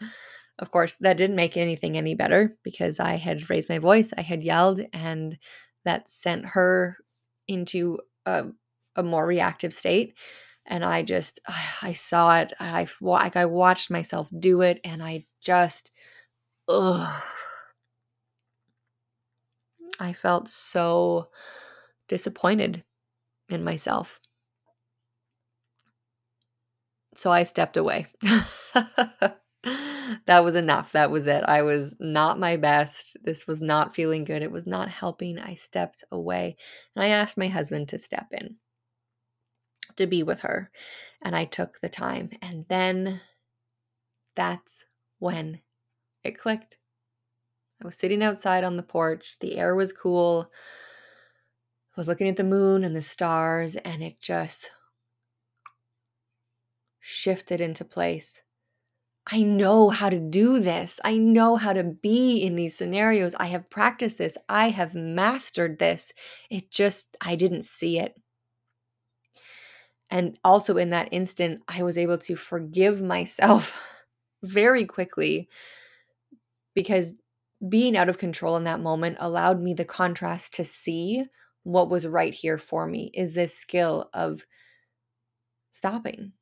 of 0.60 0.70
course, 0.70 0.94
that 1.00 1.16
didn't 1.16 1.34
make 1.34 1.56
anything 1.56 1.96
any 1.96 2.14
better 2.14 2.56
because 2.62 3.00
I 3.00 3.16
had 3.16 3.50
raised 3.50 3.68
my 3.68 3.78
voice, 3.78 4.12
I 4.16 4.22
had 4.22 4.44
yelled, 4.44 4.80
and 4.92 5.36
that 5.84 6.10
sent 6.10 6.46
her 6.46 6.98
into 7.48 7.98
a, 8.24 8.46
a 8.94 9.02
more 9.02 9.26
reactive 9.26 9.74
state. 9.74 10.14
And 10.64 10.84
I 10.84 11.02
just, 11.02 11.40
I 11.82 11.92
saw 11.94 12.38
it. 12.38 12.52
I 12.60 12.86
I 13.02 13.46
watched 13.46 13.90
myself 13.90 14.28
do 14.38 14.60
it, 14.60 14.80
and 14.84 15.02
I 15.02 15.26
just, 15.42 15.90
ugh, 16.68 17.22
I 19.98 20.12
felt 20.12 20.48
so 20.48 21.30
disappointed 22.08 22.84
in 23.48 23.64
myself. 23.64 24.20
So 27.14 27.30
I 27.30 27.44
stepped 27.44 27.76
away. 27.76 28.06
that 28.22 29.38
was 30.44 30.54
enough. 30.54 30.92
That 30.92 31.10
was 31.10 31.26
it. 31.26 31.44
I 31.44 31.62
was 31.62 31.96
not 31.98 32.38
my 32.38 32.56
best. 32.56 33.16
This 33.24 33.46
was 33.46 33.62
not 33.62 33.94
feeling 33.94 34.24
good. 34.24 34.42
It 34.42 34.52
was 34.52 34.66
not 34.66 34.90
helping. 34.90 35.38
I 35.38 35.54
stepped 35.54 36.04
away 36.12 36.56
and 36.94 37.04
I 37.04 37.08
asked 37.08 37.38
my 37.38 37.48
husband 37.48 37.88
to 37.88 37.98
step 37.98 38.26
in 38.32 38.56
to 39.96 40.06
be 40.06 40.22
with 40.22 40.40
her. 40.40 40.70
And 41.22 41.34
I 41.34 41.44
took 41.44 41.80
the 41.80 41.88
time. 41.88 42.30
And 42.42 42.66
then 42.68 43.20
that's 44.34 44.84
when 45.18 45.60
it 46.22 46.38
clicked. 46.38 46.78
I 47.82 47.86
was 47.86 47.96
sitting 47.96 48.22
outside 48.22 48.64
on 48.64 48.76
the 48.76 48.82
porch. 48.82 49.36
The 49.40 49.58
air 49.58 49.74
was 49.74 49.92
cool. 49.92 50.50
I 51.96 52.00
was 52.00 52.08
looking 52.08 52.28
at 52.28 52.36
the 52.36 52.44
moon 52.44 52.84
and 52.84 52.94
the 52.94 53.02
stars, 53.02 53.76
and 53.76 54.02
it 54.02 54.20
just 54.20 54.70
shifted 57.00 57.60
into 57.60 57.84
place. 57.84 58.42
I 59.30 59.42
know 59.42 59.90
how 59.90 60.08
to 60.08 60.20
do 60.20 60.60
this. 60.60 61.00
I 61.04 61.18
know 61.18 61.56
how 61.56 61.72
to 61.72 61.82
be 61.82 62.38
in 62.38 62.54
these 62.54 62.76
scenarios. 62.76 63.34
I 63.34 63.46
have 63.46 63.68
practiced 63.68 64.18
this. 64.18 64.38
I 64.48 64.70
have 64.70 64.94
mastered 64.94 65.78
this. 65.78 66.12
It 66.48 66.70
just, 66.70 67.16
I 67.20 67.34
didn't 67.34 67.64
see 67.64 67.98
it. 67.98 68.14
And 70.10 70.38
also 70.44 70.76
in 70.76 70.90
that 70.90 71.08
instant, 71.10 71.62
I 71.66 71.82
was 71.82 71.98
able 71.98 72.18
to 72.18 72.36
forgive 72.36 73.02
myself 73.02 73.80
very 74.44 74.84
quickly 74.84 75.48
because 76.74 77.12
being 77.68 77.96
out 77.96 78.08
of 78.08 78.18
control 78.18 78.56
in 78.56 78.64
that 78.64 78.80
moment 78.80 79.16
allowed 79.20 79.60
me 79.60 79.74
the 79.74 79.84
contrast 79.84 80.54
to 80.54 80.64
see 80.64 81.24
what 81.62 81.90
was 81.90 82.06
right 82.06 82.34
here 82.34 82.58
for 82.58 82.86
me 82.86 83.10
is 83.14 83.34
this 83.34 83.56
skill 83.56 84.08
of 84.12 84.46
stopping 85.70 86.32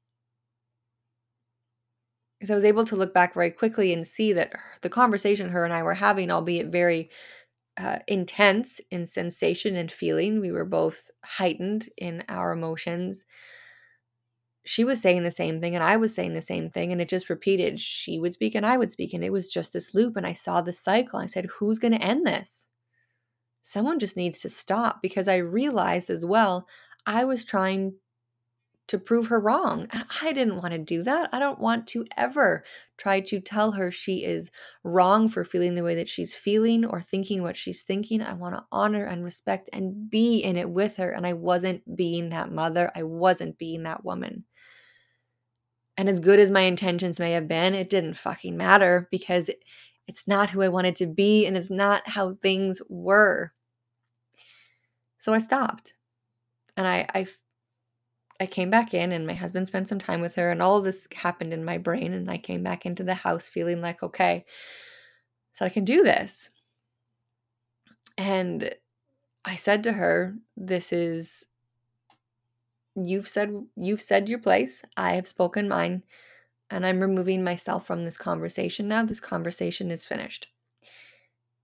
because 2.38 2.50
I 2.50 2.54
was 2.56 2.64
able 2.64 2.84
to 2.86 2.96
look 2.96 3.14
back 3.14 3.32
very 3.32 3.50
quickly 3.50 3.92
and 3.94 4.06
see 4.06 4.34
that 4.34 4.52
the 4.82 4.90
conversation 4.90 5.48
her 5.48 5.64
and 5.64 5.72
I 5.72 5.82
were 5.82 5.94
having, 5.94 6.30
albeit 6.30 6.66
very 6.66 7.08
uh, 7.78 8.00
intense 8.06 8.80
in 8.90 9.06
sensation 9.06 9.76
and 9.76 9.90
feeling, 9.90 10.40
we 10.40 10.52
were 10.52 10.66
both 10.66 11.10
heightened 11.24 11.88
in 11.96 12.22
our 12.28 12.52
emotions. 12.52 13.24
She 14.64 14.84
was 14.84 15.00
saying 15.00 15.22
the 15.22 15.30
same 15.30 15.60
thing, 15.60 15.74
and 15.74 15.84
I 15.84 15.96
was 15.96 16.14
saying 16.14 16.32
the 16.34 16.42
same 16.42 16.70
thing, 16.70 16.90
and 16.90 17.00
it 17.00 17.08
just 17.08 17.28
repeated. 17.28 17.80
She 17.80 18.18
would 18.18 18.32
speak, 18.32 18.54
and 18.54 18.64
I 18.64 18.78
would 18.78 18.90
speak, 18.90 19.12
and 19.12 19.22
it 19.22 19.32
was 19.32 19.52
just 19.52 19.72
this 19.72 19.94
loop. 19.94 20.16
And 20.16 20.26
I 20.26 20.32
saw 20.32 20.60
the 20.60 20.72
cycle. 20.72 21.18
I 21.18 21.26
said, 21.26 21.46
Who's 21.46 21.78
going 21.78 21.92
to 21.92 22.02
end 22.02 22.26
this? 22.26 22.68
Someone 23.62 23.98
just 23.98 24.16
needs 24.16 24.40
to 24.40 24.50
stop 24.50 25.00
because 25.02 25.28
I 25.28 25.36
realized 25.36 26.10
as 26.10 26.24
well, 26.24 26.66
I 27.06 27.24
was 27.24 27.44
trying 27.44 27.94
to 28.88 28.98
prove 28.98 29.28
her 29.28 29.40
wrong. 29.40 29.86
And 29.90 30.04
I 30.22 30.32
didn't 30.32 30.60
want 30.60 30.72
to 30.72 30.78
do 30.78 31.02
that. 31.04 31.30
I 31.32 31.38
don't 31.38 31.58
want 31.58 31.86
to 31.88 32.04
ever 32.16 32.64
try 32.98 33.20
to 33.20 33.40
tell 33.40 33.72
her 33.72 33.90
she 33.90 34.24
is 34.24 34.50
wrong 34.82 35.28
for 35.28 35.44
feeling 35.44 35.74
the 35.74 35.82
way 35.82 35.94
that 35.94 36.08
she's 36.08 36.34
feeling 36.34 36.84
or 36.84 37.00
thinking 37.00 37.42
what 37.42 37.56
she's 37.56 37.82
thinking. 37.82 38.20
I 38.20 38.34
want 38.34 38.54
to 38.54 38.64
honor 38.70 39.04
and 39.04 39.24
respect 39.24 39.70
and 39.72 40.10
be 40.10 40.38
in 40.38 40.56
it 40.56 40.68
with 40.68 40.98
her. 40.98 41.10
And 41.10 41.26
I 41.26 41.32
wasn't 41.32 41.96
being 41.96 42.28
that 42.30 42.52
mother, 42.52 42.92
I 42.94 43.04
wasn't 43.04 43.58
being 43.58 43.84
that 43.84 44.04
woman. 44.04 44.44
And 45.96 46.08
as 46.08 46.20
good 46.20 46.40
as 46.40 46.50
my 46.50 46.62
intentions 46.62 47.20
may 47.20 47.32
have 47.32 47.48
been, 47.48 47.74
it 47.74 47.88
didn't 47.88 48.14
fucking 48.14 48.56
matter 48.56 49.08
because 49.10 49.48
it's 50.06 50.26
not 50.26 50.50
who 50.50 50.60
I 50.60 50.68
wanted 50.68 50.96
to 50.96 51.06
be 51.06 51.46
and 51.46 51.56
it's 51.56 51.70
not 51.70 52.08
how 52.10 52.34
things 52.34 52.82
were. 52.88 53.52
So 55.18 55.32
I 55.32 55.38
stopped. 55.38 55.94
And 56.76 56.86
I, 56.86 57.06
I 57.14 57.26
I 58.44 58.46
came 58.46 58.68
back 58.68 58.92
in 58.92 59.10
and 59.10 59.26
my 59.26 59.32
husband 59.32 59.66
spent 59.66 59.88
some 59.88 59.98
time 59.98 60.20
with 60.20 60.34
her 60.34 60.50
and 60.50 60.60
all 60.60 60.76
of 60.76 60.84
this 60.84 61.08
happened 61.14 61.54
in 61.54 61.64
my 61.64 61.78
brain 61.78 62.12
and 62.12 62.30
I 62.30 62.36
came 62.36 62.62
back 62.62 62.84
into 62.84 63.02
the 63.02 63.14
house 63.14 63.48
feeling 63.48 63.80
like 63.80 64.02
okay 64.02 64.44
so 65.54 65.64
I 65.64 65.70
can 65.70 65.86
do 65.86 66.02
this. 66.02 66.50
And 68.18 68.74
I 69.46 69.56
said 69.56 69.82
to 69.84 69.92
her 69.94 70.34
this 70.58 70.92
is 70.92 71.46
you've 72.94 73.28
said 73.28 73.64
you've 73.76 74.02
said 74.02 74.28
your 74.28 74.40
place, 74.40 74.84
I 74.94 75.14
have 75.14 75.26
spoken 75.26 75.66
mine 75.66 76.02
and 76.68 76.84
I'm 76.84 77.00
removing 77.00 77.42
myself 77.42 77.86
from 77.86 78.04
this 78.04 78.18
conversation 78.18 78.88
now. 78.88 79.06
This 79.06 79.20
conversation 79.20 79.90
is 79.90 80.04
finished. 80.04 80.48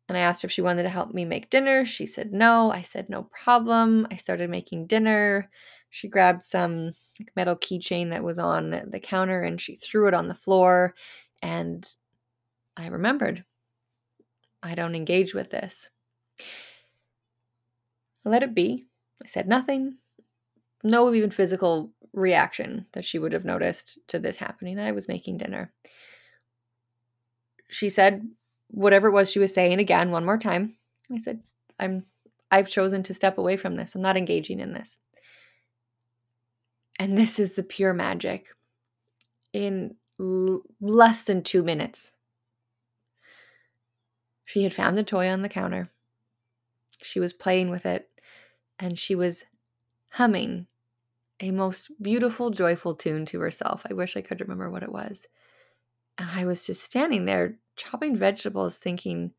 And 0.09 0.17
I 0.17 0.23
asked 0.23 0.41
her 0.43 0.47
if 0.47 0.53
she 0.53 0.63
wanted 0.63 0.85
to 0.85 0.89
help 0.89 1.13
me 1.13 1.27
make 1.27 1.51
dinner. 1.51 1.85
She 1.85 2.07
said 2.07 2.33
no. 2.33 2.73
I 2.73 2.81
said 2.81 3.11
no 3.11 3.25
problem. 3.25 4.09
I 4.11 4.17
started 4.17 4.49
making 4.49 4.87
dinner 4.87 5.51
she 5.91 6.09
grabbed 6.09 6.45
some 6.45 6.93
metal 7.37 7.57
keychain 7.57 8.11
that 8.11 8.23
was 8.23 8.39
on 8.39 8.71
the 8.89 9.01
counter 9.01 9.43
and 9.43 9.61
she 9.61 9.77
threw 9.77 10.07
it 10.07 10.15
on 10.15 10.29
the 10.29 10.35
floor. 10.35 10.95
And 11.43 11.89
I 12.77 12.87
remembered 12.87 13.45
I 14.63 14.75
don't 14.75 14.95
engage 14.95 15.35
with 15.35 15.51
this. 15.51 15.89
I 18.25 18.29
let 18.29 18.43
it 18.43 18.55
be. 18.55 18.87
I 19.23 19.27
said 19.27 19.49
nothing. 19.49 19.97
No 20.83 21.13
even 21.13 21.31
physical 21.31 21.93
reaction 22.13 22.87
that 22.93 23.05
she 23.05 23.19
would 23.19 23.33
have 23.33 23.45
noticed 23.45 23.99
to 24.09 24.19
this 24.19 24.37
happening. 24.37 24.79
I 24.79 24.93
was 24.93 25.09
making 25.09 25.39
dinner. 25.39 25.73
She 27.69 27.89
said 27.89 28.29
whatever 28.69 29.09
it 29.09 29.13
was 29.13 29.31
she 29.31 29.39
was 29.39 29.53
saying 29.53 29.79
again 29.79 30.11
one 30.11 30.25
more 30.25 30.39
time. 30.39 30.77
I 31.13 31.19
said, 31.19 31.43
I'm 31.79 32.05
I've 32.51 32.69
chosen 32.69 33.03
to 33.05 33.15
step 33.15 33.39
away 33.39 33.57
from 33.57 33.77
this. 33.77 33.95
I'm 33.95 34.03
not 34.03 34.17
engaging 34.17 34.61
in 34.61 34.73
this. 34.73 34.99
And 37.01 37.17
this 37.17 37.39
is 37.39 37.55
the 37.55 37.63
pure 37.63 37.95
magic. 37.95 38.49
In 39.55 39.97
l- 40.21 40.63
less 40.83 41.25
than 41.25 41.43
two 41.43 41.63
minutes, 41.63 42.13
she 44.45 44.65
had 44.65 44.75
found 44.75 44.99
a 44.99 45.03
toy 45.03 45.27
on 45.31 45.41
the 45.41 45.49
counter. 45.49 45.89
She 47.03 47.19
was 47.19 47.33
playing 47.33 47.71
with 47.71 47.87
it 47.87 48.11
and 48.79 48.99
she 48.99 49.15
was 49.15 49.47
humming 50.11 50.67
a 51.41 51.53
most 51.53 51.91
beautiful, 52.03 52.51
joyful 52.51 52.95
tune 52.95 53.25
to 53.27 53.41
herself. 53.41 53.87
I 53.91 53.95
wish 53.95 54.15
I 54.15 54.21
could 54.21 54.43
remember 54.43 54.69
what 54.69 54.83
it 54.83 54.93
was. 54.93 55.27
And 56.19 56.29
I 56.31 56.45
was 56.45 56.67
just 56.67 56.83
standing 56.83 57.25
there 57.25 57.57
chopping 57.77 58.15
vegetables, 58.15 58.77
thinking, 58.77 59.33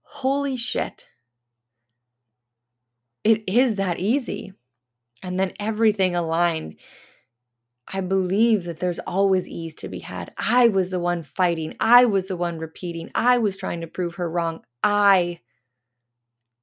holy 0.00 0.56
shit, 0.56 1.08
it 3.22 3.46
is 3.46 3.76
that 3.76 3.98
easy 3.98 4.54
and 5.22 5.38
then 5.38 5.52
everything 5.58 6.14
aligned. 6.14 6.76
I 7.92 8.00
believe 8.00 8.64
that 8.64 8.78
there's 8.78 8.98
always 9.00 9.48
ease 9.48 9.74
to 9.76 9.88
be 9.88 10.00
had. 10.00 10.32
I 10.36 10.68
was 10.68 10.90
the 10.90 10.98
one 11.00 11.22
fighting. 11.22 11.76
I 11.78 12.04
was 12.04 12.28
the 12.28 12.36
one 12.36 12.58
repeating. 12.58 13.10
I 13.14 13.38
was 13.38 13.56
trying 13.56 13.80
to 13.82 13.86
prove 13.86 14.16
her 14.16 14.28
wrong. 14.28 14.62
I 14.82 15.40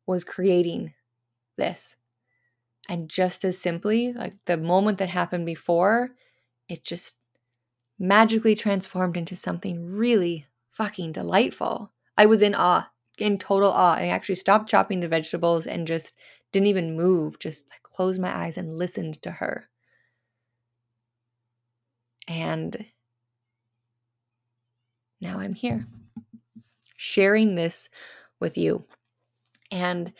was 0.05 0.23
creating 0.23 0.93
this. 1.57 1.95
And 2.89 3.09
just 3.09 3.45
as 3.45 3.57
simply, 3.57 4.11
like 4.11 4.33
the 4.45 4.57
moment 4.57 4.97
that 4.97 5.09
happened 5.09 5.45
before, 5.45 6.11
it 6.67 6.83
just 6.83 7.17
magically 7.97 8.55
transformed 8.55 9.15
into 9.15 9.35
something 9.35 9.95
really 9.95 10.45
fucking 10.71 11.13
delightful. 11.13 11.91
I 12.17 12.25
was 12.25 12.41
in 12.41 12.55
awe, 12.55 12.89
in 13.17 13.37
total 13.37 13.71
awe. 13.71 13.95
I 13.95 14.07
actually 14.07 14.35
stopped 14.35 14.69
chopping 14.69 14.99
the 14.99 15.07
vegetables 15.07 15.65
and 15.65 15.87
just 15.87 16.15
didn't 16.53 16.67
even 16.67 16.95
move, 16.95 17.39
just 17.39 17.65
closed 17.83 18.21
my 18.21 18.33
eyes 18.33 18.57
and 18.57 18.77
listened 18.77 19.21
to 19.23 19.31
her. 19.31 19.67
And 22.29 22.85
now 25.19 25.39
I'm 25.39 25.53
here 25.53 25.85
sharing 27.03 27.55
this 27.55 27.89
with 28.39 28.57
you. 28.57 28.85
And 29.71 30.13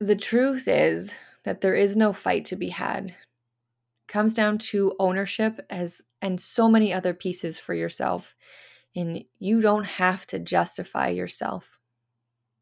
the 0.00 0.16
truth 0.16 0.66
is 0.66 1.14
that 1.44 1.60
there 1.60 1.74
is 1.74 1.94
no 1.94 2.14
fight 2.14 2.46
to 2.46 2.56
be 2.56 2.70
had. 2.70 3.08
It 3.08 3.14
comes 4.08 4.32
down 4.32 4.56
to 4.58 4.96
ownership 4.98 5.60
as 5.68 6.00
and 6.22 6.40
so 6.40 6.68
many 6.68 6.92
other 6.92 7.12
pieces 7.12 7.58
for 7.58 7.74
yourself. 7.74 8.34
And 8.96 9.24
you 9.38 9.60
don't 9.60 9.86
have 9.86 10.26
to 10.28 10.38
justify 10.38 11.08
yourself. 11.08 11.78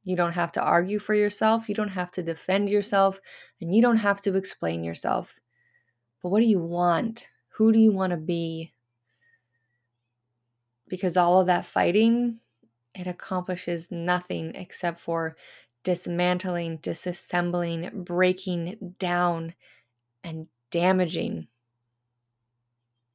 You 0.04 0.16
don't 0.16 0.34
have 0.34 0.52
to 0.52 0.62
argue 0.62 0.98
for 0.98 1.14
yourself. 1.14 1.68
You 1.68 1.74
don't 1.74 1.88
have 1.88 2.10
to 2.12 2.22
defend 2.22 2.70
yourself. 2.70 3.20
And 3.60 3.74
you 3.74 3.82
don't 3.82 3.98
have 3.98 4.20
to 4.22 4.36
explain 4.36 4.82
yourself. 4.82 5.38
But 6.22 6.30
what 6.30 6.40
do 6.40 6.46
you 6.46 6.60
want? 6.60 7.28
Who 7.50 7.72
do 7.72 7.78
you 7.78 7.92
want 7.92 8.12
to 8.12 8.16
be? 8.16 8.72
Because 10.88 11.16
all 11.16 11.40
of 11.40 11.46
that 11.46 11.66
fighting, 11.66 12.40
it 12.94 13.06
accomplishes 13.06 13.90
nothing 13.90 14.54
except 14.54 14.98
for 15.00 15.36
dismantling, 15.84 16.78
disassembling, 16.78 18.04
breaking 18.04 18.94
down, 18.98 19.54
and 20.24 20.46
damaging 20.70 21.46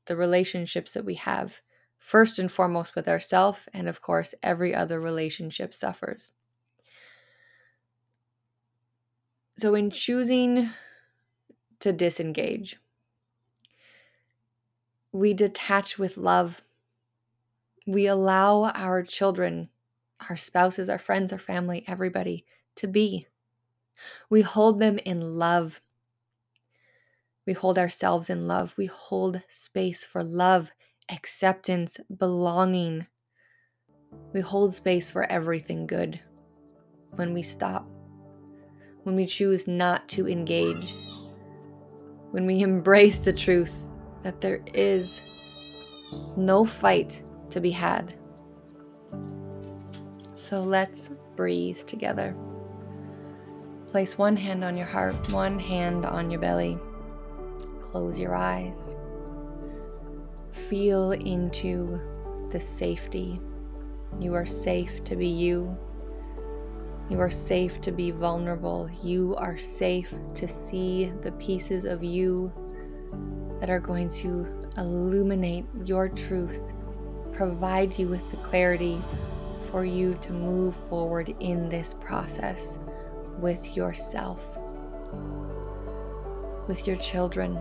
the 0.05 0.15
relationships 0.15 0.93
that 0.93 1.05
we 1.05 1.15
have, 1.15 1.59
first 1.97 2.39
and 2.39 2.51
foremost 2.51 2.95
with 2.95 3.07
ourselves, 3.07 3.67
and 3.73 3.87
of 3.89 4.01
course, 4.01 4.33
every 4.43 4.73
other 4.73 4.99
relationship 4.99 5.73
suffers. 5.73 6.31
So, 9.65 9.73
in 9.73 9.89
choosing 9.89 10.69
to 11.79 11.91
disengage, 11.91 12.77
we 15.11 15.33
detach 15.33 15.97
with 15.97 16.17
love. 16.17 16.61
We 17.87 18.05
allow 18.05 18.65
our 18.65 19.01
children, 19.01 19.69
our 20.29 20.37
spouses, 20.37 20.87
our 20.87 20.99
friends, 20.99 21.33
our 21.33 21.39
family, 21.39 21.83
everybody 21.87 22.45
to 22.75 22.87
be. 22.87 23.25
We 24.29 24.43
hold 24.43 24.79
them 24.79 24.99
in 25.03 25.19
love. 25.19 25.81
We 27.47 27.53
hold 27.53 27.79
ourselves 27.79 28.29
in 28.29 28.45
love. 28.45 28.75
We 28.77 28.85
hold 28.85 29.41
space 29.47 30.05
for 30.05 30.23
love, 30.23 30.69
acceptance, 31.09 31.97
belonging. 32.15 33.07
We 34.31 34.41
hold 34.41 34.75
space 34.75 35.09
for 35.09 35.23
everything 35.23 35.87
good 35.87 36.19
when 37.15 37.33
we 37.33 37.41
stop 37.41 37.87
when 39.05 39.15
we 39.15 39.27
choose 39.27 39.67
not 39.67 40.09
to 40.09 40.27
engage, 40.27 40.95
when 42.31 42.47
we 42.47 42.61
embrace 42.61 43.19
the 43.19 43.31
truth 43.31 43.85
that 44.23 44.41
there 44.41 44.61
is 44.73 45.21
no 46.35 46.65
fight 46.65 47.21
to 47.51 47.61
be 47.61 47.69
had. 47.69 48.15
So 50.33 50.59
let's 50.61 51.11
breathe 51.35 51.77
together. 51.85 52.35
Place 53.87 54.17
one 54.17 54.35
hand 54.35 54.63
on 54.63 54.75
your 54.75 54.87
heart, 54.87 55.31
one 55.31 55.59
hand 55.59 56.03
on 56.03 56.31
your 56.31 56.41
belly. 56.41 56.79
Close 57.81 58.19
your 58.19 58.33
eyes. 58.33 58.97
Feel 60.51 61.11
into 61.11 62.01
the 62.49 62.59
safety. 62.59 63.39
You 64.19 64.33
are 64.33 64.47
safe 64.47 65.03
to 65.03 65.15
be 65.15 65.27
you. 65.27 65.77
You 67.09 67.19
are 67.19 67.29
safe 67.29 67.81
to 67.81 67.91
be 67.91 68.11
vulnerable. 68.11 68.89
You 69.03 69.35
are 69.37 69.57
safe 69.57 70.13
to 70.33 70.47
see 70.47 71.11
the 71.21 71.31
pieces 71.33 71.85
of 71.85 72.03
you 72.03 72.51
that 73.59 73.69
are 73.69 73.79
going 73.79 74.09
to 74.09 74.47
illuminate 74.77 75.65
your 75.85 76.09
truth, 76.09 76.61
provide 77.31 77.97
you 77.97 78.07
with 78.07 78.29
the 78.31 78.37
clarity 78.37 79.01
for 79.69 79.85
you 79.85 80.17
to 80.21 80.31
move 80.31 80.75
forward 80.75 81.35
in 81.39 81.69
this 81.69 81.93
process 81.93 82.79
with 83.39 83.75
yourself, 83.75 84.47
with 86.67 86.87
your 86.87 86.95
children, 86.97 87.59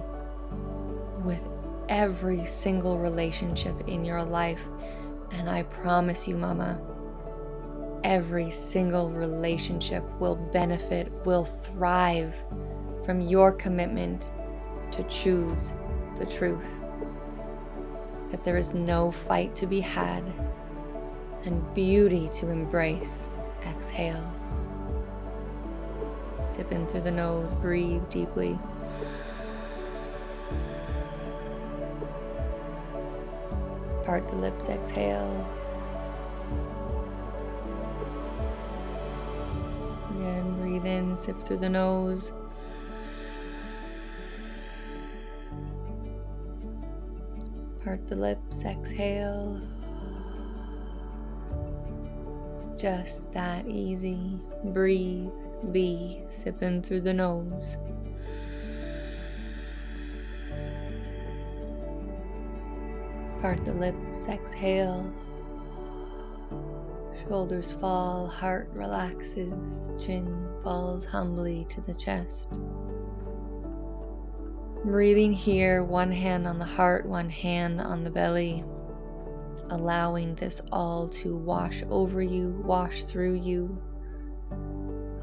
with 1.23 1.47
every 1.89 2.47
single 2.47 2.99
relationship 2.99 3.89
in 3.89 4.05
your 4.05 4.23
life. 4.23 4.65
And 5.33 5.51
I 5.51 5.65
promise 5.65 6.27
you, 6.27 6.37
Mama, 6.37 6.81
every 8.05 8.51
single 8.51 9.11
relationship 9.11 10.05
will 10.21 10.37
benefit, 10.37 11.11
will 11.25 11.45
thrive 11.45 12.35
from 13.05 13.21
your 13.23 13.51
commitment 13.51 14.31
to 14.93 15.03
choose 15.05 15.75
the 16.19 16.27
truth. 16.27 16.81
That 18.31 18.45
there 18.45 18.59
is 18.59 18.75
no 18.75 19.11
fight 19.11 19.55
to 19.57 19.67
be 19.67 19.81
had 19.81 20.23
and 21.45 21.75
beauty 21.75 22.31
to 22.35 22.51
embrace. 22.51 23.31
Exhale. 23.67 24.31
Sip 26.43 26.71
in 26.73 26.87
through 26.87 27.01
the 27.01 27.11
nose, 27.11 27.55
breathe 27.55 28.07
deeply. 28.11 28.59
Part 34.05 34.29
the 34.29 34.37
lips, 34.37 34.69
exhale. 34.69 35.64
Breathe 40.85 41.11
in, 41.11 41.17
sip 41.17 41.43
through 41.43 41.59
the 41.59 41.69
nose. 41.69 42.33
Part 47.85 48.07
the 48.09 48.17
lips, 48.17 48.65
exhale. 48.65 49.61
It's 52.53 52.81
just 52.81 53.33
that 53.33 53.67
easy. 53.67 54.39
Breathe, 54.65 55.31
be, 55.73 56.23
sipping 56.29 56.83
through 56.83 57.03
the 57.03 57.15
nose. 57.15 57.77
Part 63.41 63.65
the 63.65 63.73
lips, 63.73 64.27
exhale. 64.29 65.13
Shoulders 67.29 67.73
fall, 67.73 68.27
heart 68.27 68.69
relaxes, 68.75 69.91
chin 69.99 70.47
falls 70.63 71.07
humbly 71.07 71.65
to 71.71 71.81
the 71.81 71.95
chest. 71.95 72.51
Breathing 74.85 75.33
here, 75.33 75.83
one 75.83 76.13
hand 76.13 76.47
on 76.47 76.59
the 76.59 76.67
heart, 76.67 77.07
one 77.07 77.31
hand 77.31 77.81
on 77.81 78.05
the 78.05 78.11
belly, 78.11 78.63
allowing 79.71 80.35
this 80.35 80.61
all 80.71 81.09
to 81.09 81.35
wash 81.35 81.83
over 81.89 82.23
you, 82.23 82.61
wash 82.63 83.05
through 83.05 83.35
you. 83.35 83.81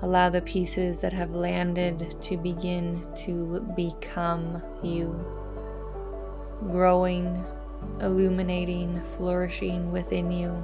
Allow 0.01 0.31
the 0.31 0.41
pieces 0.41 1.01
that 1.01 1.13
have 1.13 1.35
landed 1.35 2.19
to 2.23 2.37
begin 2.37 3.05
to 3.25 3.61
become 3.75 4.63
you, 4.81 5.13
growing 6.71 7.45
illuminating, 7.99 9.01
flourishing 9.17 9.91
within 9.91 10.31
you, 10.31 10.63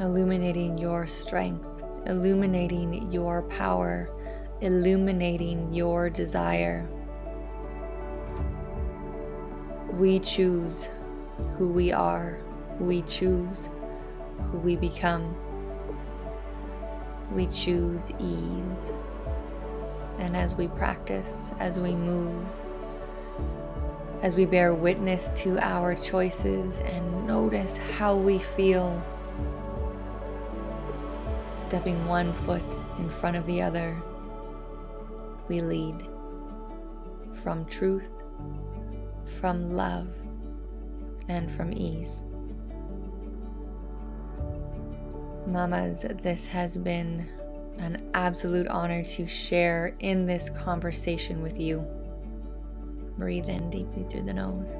illuminating 0.00 0.78
your 0.78 1.06
strength, 1.06 1.82
illuminating 2.06 3.10
your 3.10 3.42
power, 3.42 4.08
illuminating 4.60 5.72
your 5.72 6.08
desire. 6.08 6.88
We 9.92 10.20
choose 10.20 10.88
who 11.56 11.72
we 11.72 11.92
are, 11.92 12.38
we 12.78 13.02
choose 13.02 13.68
who 14.50 14.58
we 14.58 14.76
become. 14.76 15.34
We 17.32 17.46
choose 17.48 18.10
ease. 18.18 18.92
And 20.18 20.36
as 20.36 20.54
we 20.54 20.68
practice, 20.68 21.52
as 21.58 21.78
we 21.78 21.94
move, 21.94 22.44
as 24.22 24.34
we 24.34 24.46
bear 24.46 24.74
witness 24.74 25.30
to 25.42 25.58
our 25.58 25.94
choices 25.94 26.78
and 26.78 27.26
notice 27.26 27.76
how 27.76 28.16
we 28.16 28.38
feel. 28.38 29.00
Stepping 31.68 32.06
one 32.06 32.32
foot 32.32 32.62
in 32.96 33.10
front 33.10 33.36
of 33.36 33.44
the 33.44 33.60
other, 33.60 33.94
we 35.48 35.60
lead 35.60 36.08
from 37.42 37.66
truth, 37.66 38.08
from 39.38 39.70
love, 39.72 40.08
and 41.28 41.52
from 41.52 41.70
ease. 41.74 42.24
Mamas, 45.46 46.06
this 46.22 46.46
has 46.46 46.78
been 46.78 47.28
an 47.76 48.10
absolute 48.14 48.66
honor 48.68 49.04
to 49.04 49.26
share 49.26 49.94
in 50.00 50.24
this 50.24 50.48
conversation 50.48 51.42
with 51.42 51.60
you. 51.60 51.86
Breathe 53.18 53.50
in 53.50 53.68
deeply 53.68 54.06
through 54.10 54.22
the 54.22 54.32
nose. 54.32 54.74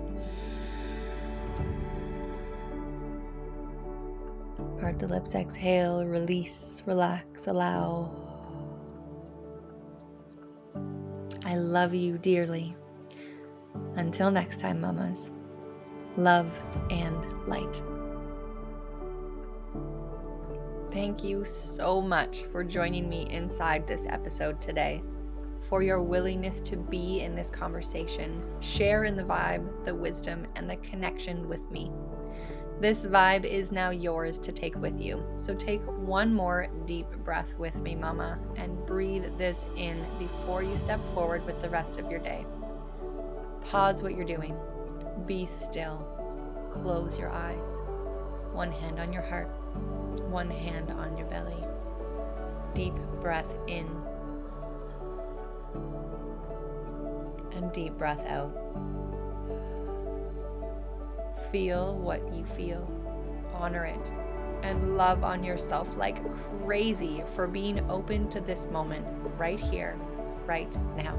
Part 4.81 4.99
the 4.99 5.09
lips, 5.09 5.35
exhale, 5.35 6.07
release, 6.07 6.83
relax, 6.87 7.47
allow. 7.49 8.11
I 11.45 11.57
love 11.57 11.95
you 11.95 12.19
dearly. 12.19 12.77
Until 13.97 14.31
next 14.31 14.61
time, 14.61 14.81
mamas, 14.81 15.33
love 16.17 16.51
and 16.91 17.49
light. 17.49 17.83
Thank 20.93 21.25
you 21.25 21.45
so 21.45 22.01
much 22.01 22.45
for 22.53 22.63
joining 22.63 23.09
me 23.09 23.29
inside 23.31 23.87
this 23.87 24.07
episode 24.09 24.61
today 24.61 25.03
for 25.69 25.83
your 25.83 26.03
willingness 26.03 26.61
to 26.63 26.77
be 26.77 27.21
in 27.21 27.35
this 27.35 27.51
conversation, 27.51 28.43
share 28.61 29.05
in 29.05 29.17
the 29.17 29.23
vibe, 29.23 29.85
the 29.85 29.95
wisdom, 29.95 30.47
and 30.57 30.69
the 30.69 30.77
connection 30.77 31.47
with 31.49 31.71
me. 31.71 31.91
This 32.81 33.05
vibe 33.05 33.45
is 33.45 33.73
now 33.73 33.91
yours 33.91 34.39
to 34.39 34.53
take 34.53 34.77
with 34.77 35.01
you. 35.01 35.25
So 35.37 35.53
take 35.53 35.83
one 35.83 36.33
more 36.33 36.69
deep 36.87 37.11
breath 37.25 37.55
with 37.59 37.77
me, 37.81 37.97
Mama, 37.97 38.39
and 38.55 38.87
breathe 38.87 39.37
this 39.37 39.67
in 39.77 40.07
before 40.19 40.63
you 40.63 40.77
step 40.77 41.01
forward 41.13 41.45
with 41.45 41.61
the 41.61 41.71
rest 41.71 41.99
of 41.99 42.09
your 42.09 42.21
day. 42.21 42.47
Pause 43.63 44.05
what 44.05 44.15
you're 44.15 44.25
doing. 44.25 44.57
Be 45.27 45.45
still. 45.45 46.07
Close 46.71 47.19
your 47.19 47.31
eyes. 47.31 47.69
One 48.53 48.71
hand 48.71 49.01
on 49.01 49.13
your 49.13 49.23
heart, 49.23 49.49
one 50.31 50.51
hand 50.51 50.93
on 50.93 51.17
your 51.17 51.27
belly. 51.27 51.65
Deep 52.75 52.95
breath 53.21 53.57
in 53.67 53.89
and 57.53 57.73
deep 57.73 57.99
breath 57.99 58.25
out. 58.29 58.55
Feel 61.51 61.97
what 61.97 62.21
you 62.35 62.45
feel, 62.45 62.91
honor 63.55 63.87
it, 63.87 64.13
and 64.63 64.97
love 64.97 65.25
on 65.25 65.43
yourself 65.43 65.89
like 65.97 66.21
crazy 66.65 67.23
for 67.35 67.47
being 67.47 67.89
open 67.91 68.29
to 68.29 68.41
this 68.41 68.67
moment 68.67 69.07
right 69.39 69.59
here, 69.59 69.97
right 70.47 70.77
now. 70.97 71.19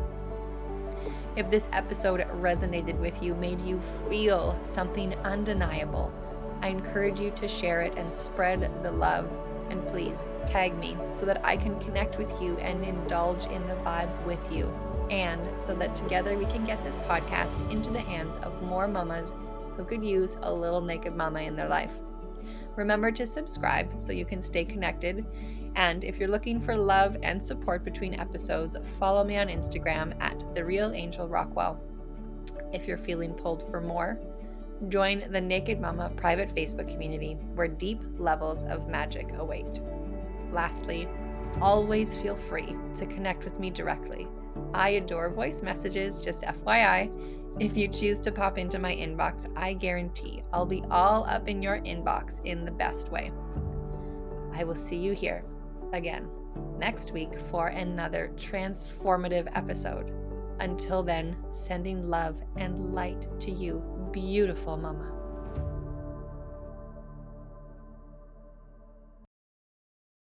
If 1.36 1.50
this 1.50 1.68
episode 1.72 2.22
resonated 2.42 3.00
with 3.00 3.24
you, 3.24 3.34
made 3.36 3.62
you 3.62 3.80
feel 4.10 4.60
something 4.64 5.14
undeniable, 5.24 6.14
I 6.62 6.68
encourage 6.68 7.20
you 7.20 7.32
to 7.32 7.48
share 7.48 7.82
it 7.82 7.98
and 7.98 8.14
spread 8.14 8.84
the 8.84 8.92
love. 8.92 9.30
And 9.70 9.88
please 9.88 10.26
tag 10.46 10.78
me 10.78 10.98
so 11.16 11.26
that 11.28 11.46
I 11.46 11.56
can 11.56 11.80
connect 11.80 12.18
with 12.18 12.32
you 12.42 12.58
and 12.58 12.84
indulge 12.84 13.46
in 13.46 13.66
the 13.68 13.76
vibe 13.76 14.26
with 14.26 14.40
you 14.52 14.72
and 15.12 15.42
so 15.60 15.76
that 15.76 15.96
together 15.96 16.38
we 16.38 16.46
can 16.46 16.66
get 16.66 16.84
this 16.84 16.98
podcast 17.00 17.72
into 17.72 17.90
the 17.90 18.00
hands 18.00 18.38
of 18.38 18.62
more 18.64 18.88
mamas 18.88 19.34
who 19.80 19.86
could 19.86 20.04
use 20.04 20.36
a 20.42 20.54
little 20.54 20.82
naked 20.82 21.16
mama 21.16 21.40
in 21.40 21.56
their 21.56 21.70
life. 21.70 21.94
Remember 22.76 23.12
to 23.12 23.26
subscribe 23.26 23.94
so 23.98 24.12
you 24.12 24.26
can 24.26 24.44
stay 24.44 24.66
connected. 24.66 25.26
And 25.76 26.04
if 26.04 26.18
you're 26.18 26.28
looking 26.28 26.60
for 26.60 26.76
love 26.76 27.16
and 27.24 27.42
support 27.42 27.86
between 27.86 28.20
episodes, 28.20 28.76
follow 29.00 29.24
me 29.24 29.38
on 29.38 29.48
Instagram 29.48 30.14
at 30.20 30.44
The 30.54 30.66
Real 30.66 30.92
Angel 30.92 31.30
Rockwell. 31.30 31.80
If 32.74 32.90
you're 32.90 32.98
feeling 32.98 33.34
pulled 33.34 33.70
for 33.72 33.80
more, 33.80 34.20
join 34.90 35.32
the 35.32 35.40
Naked 35.40 35.80
Mama 35.80 36.12
private 36.18 36.54
Facebook 36.54 36.92
community 36.92 37.36
where 37.56 37.70
deep 37.70 38.02
levels 38.18 38.66
of 38.66 38.90
magic 38.90 39.32
await. 39.38 39.80
Lastly, 40.52 41.08
always 41.62 42.16
feel 42.16 42.36
free 42.36 42.76
to 42.96 43.06
connect 43.06 43.46
with 43.46 43.58
me 43.62 43.70
directly 43.70 44.28
I 44.74 44.90
adore 44.92 45.30
voice 45.30 45.62
messages, 45.62 46.20
just 46.20 46.42
FYI. 46.42 47.10
If 47.60 47.76
you 47.76 47.90
choose 47.90 48.22
to 48.22 48.32
pop 48.32 48.58
into 48.58 48.80
my 48.80 48.96
inbox, 48.96 49.52
I 49.58 49.74
guarantee 49.74 50.44
I'll 50.54 50.66
be 50.66 50.82
all 50.90 51.26
up 51.26 51.50
in 51.50 51.62
your 51.62 51.80
inbox 51.80 52.40
in 52.46 52.64
the 52.64 52.72
best 52.72 53.10
way. 53.10 53.32
I 54.54 54.64
will 54.64 54.76
see 54.76 54.96
you 54.96 55.12
here 55.12 55.44
again 55.92 56.30
next 56.78 57.12
week 57.12 57.38
for 57.52 57.68
another 57.68 58.32
transformative 58.36 59.48
episode 59.56 60.14
Until 60.62 61.04
then, 61.04 61.36
sending 61.52 62.04
love 62.04 62.38
and 62.58 62.94
light 62.94 63.28
to 63.42 63.52
you, 63.52 63.82
beautiful 64.12 64.76
mama. 64.76 65.19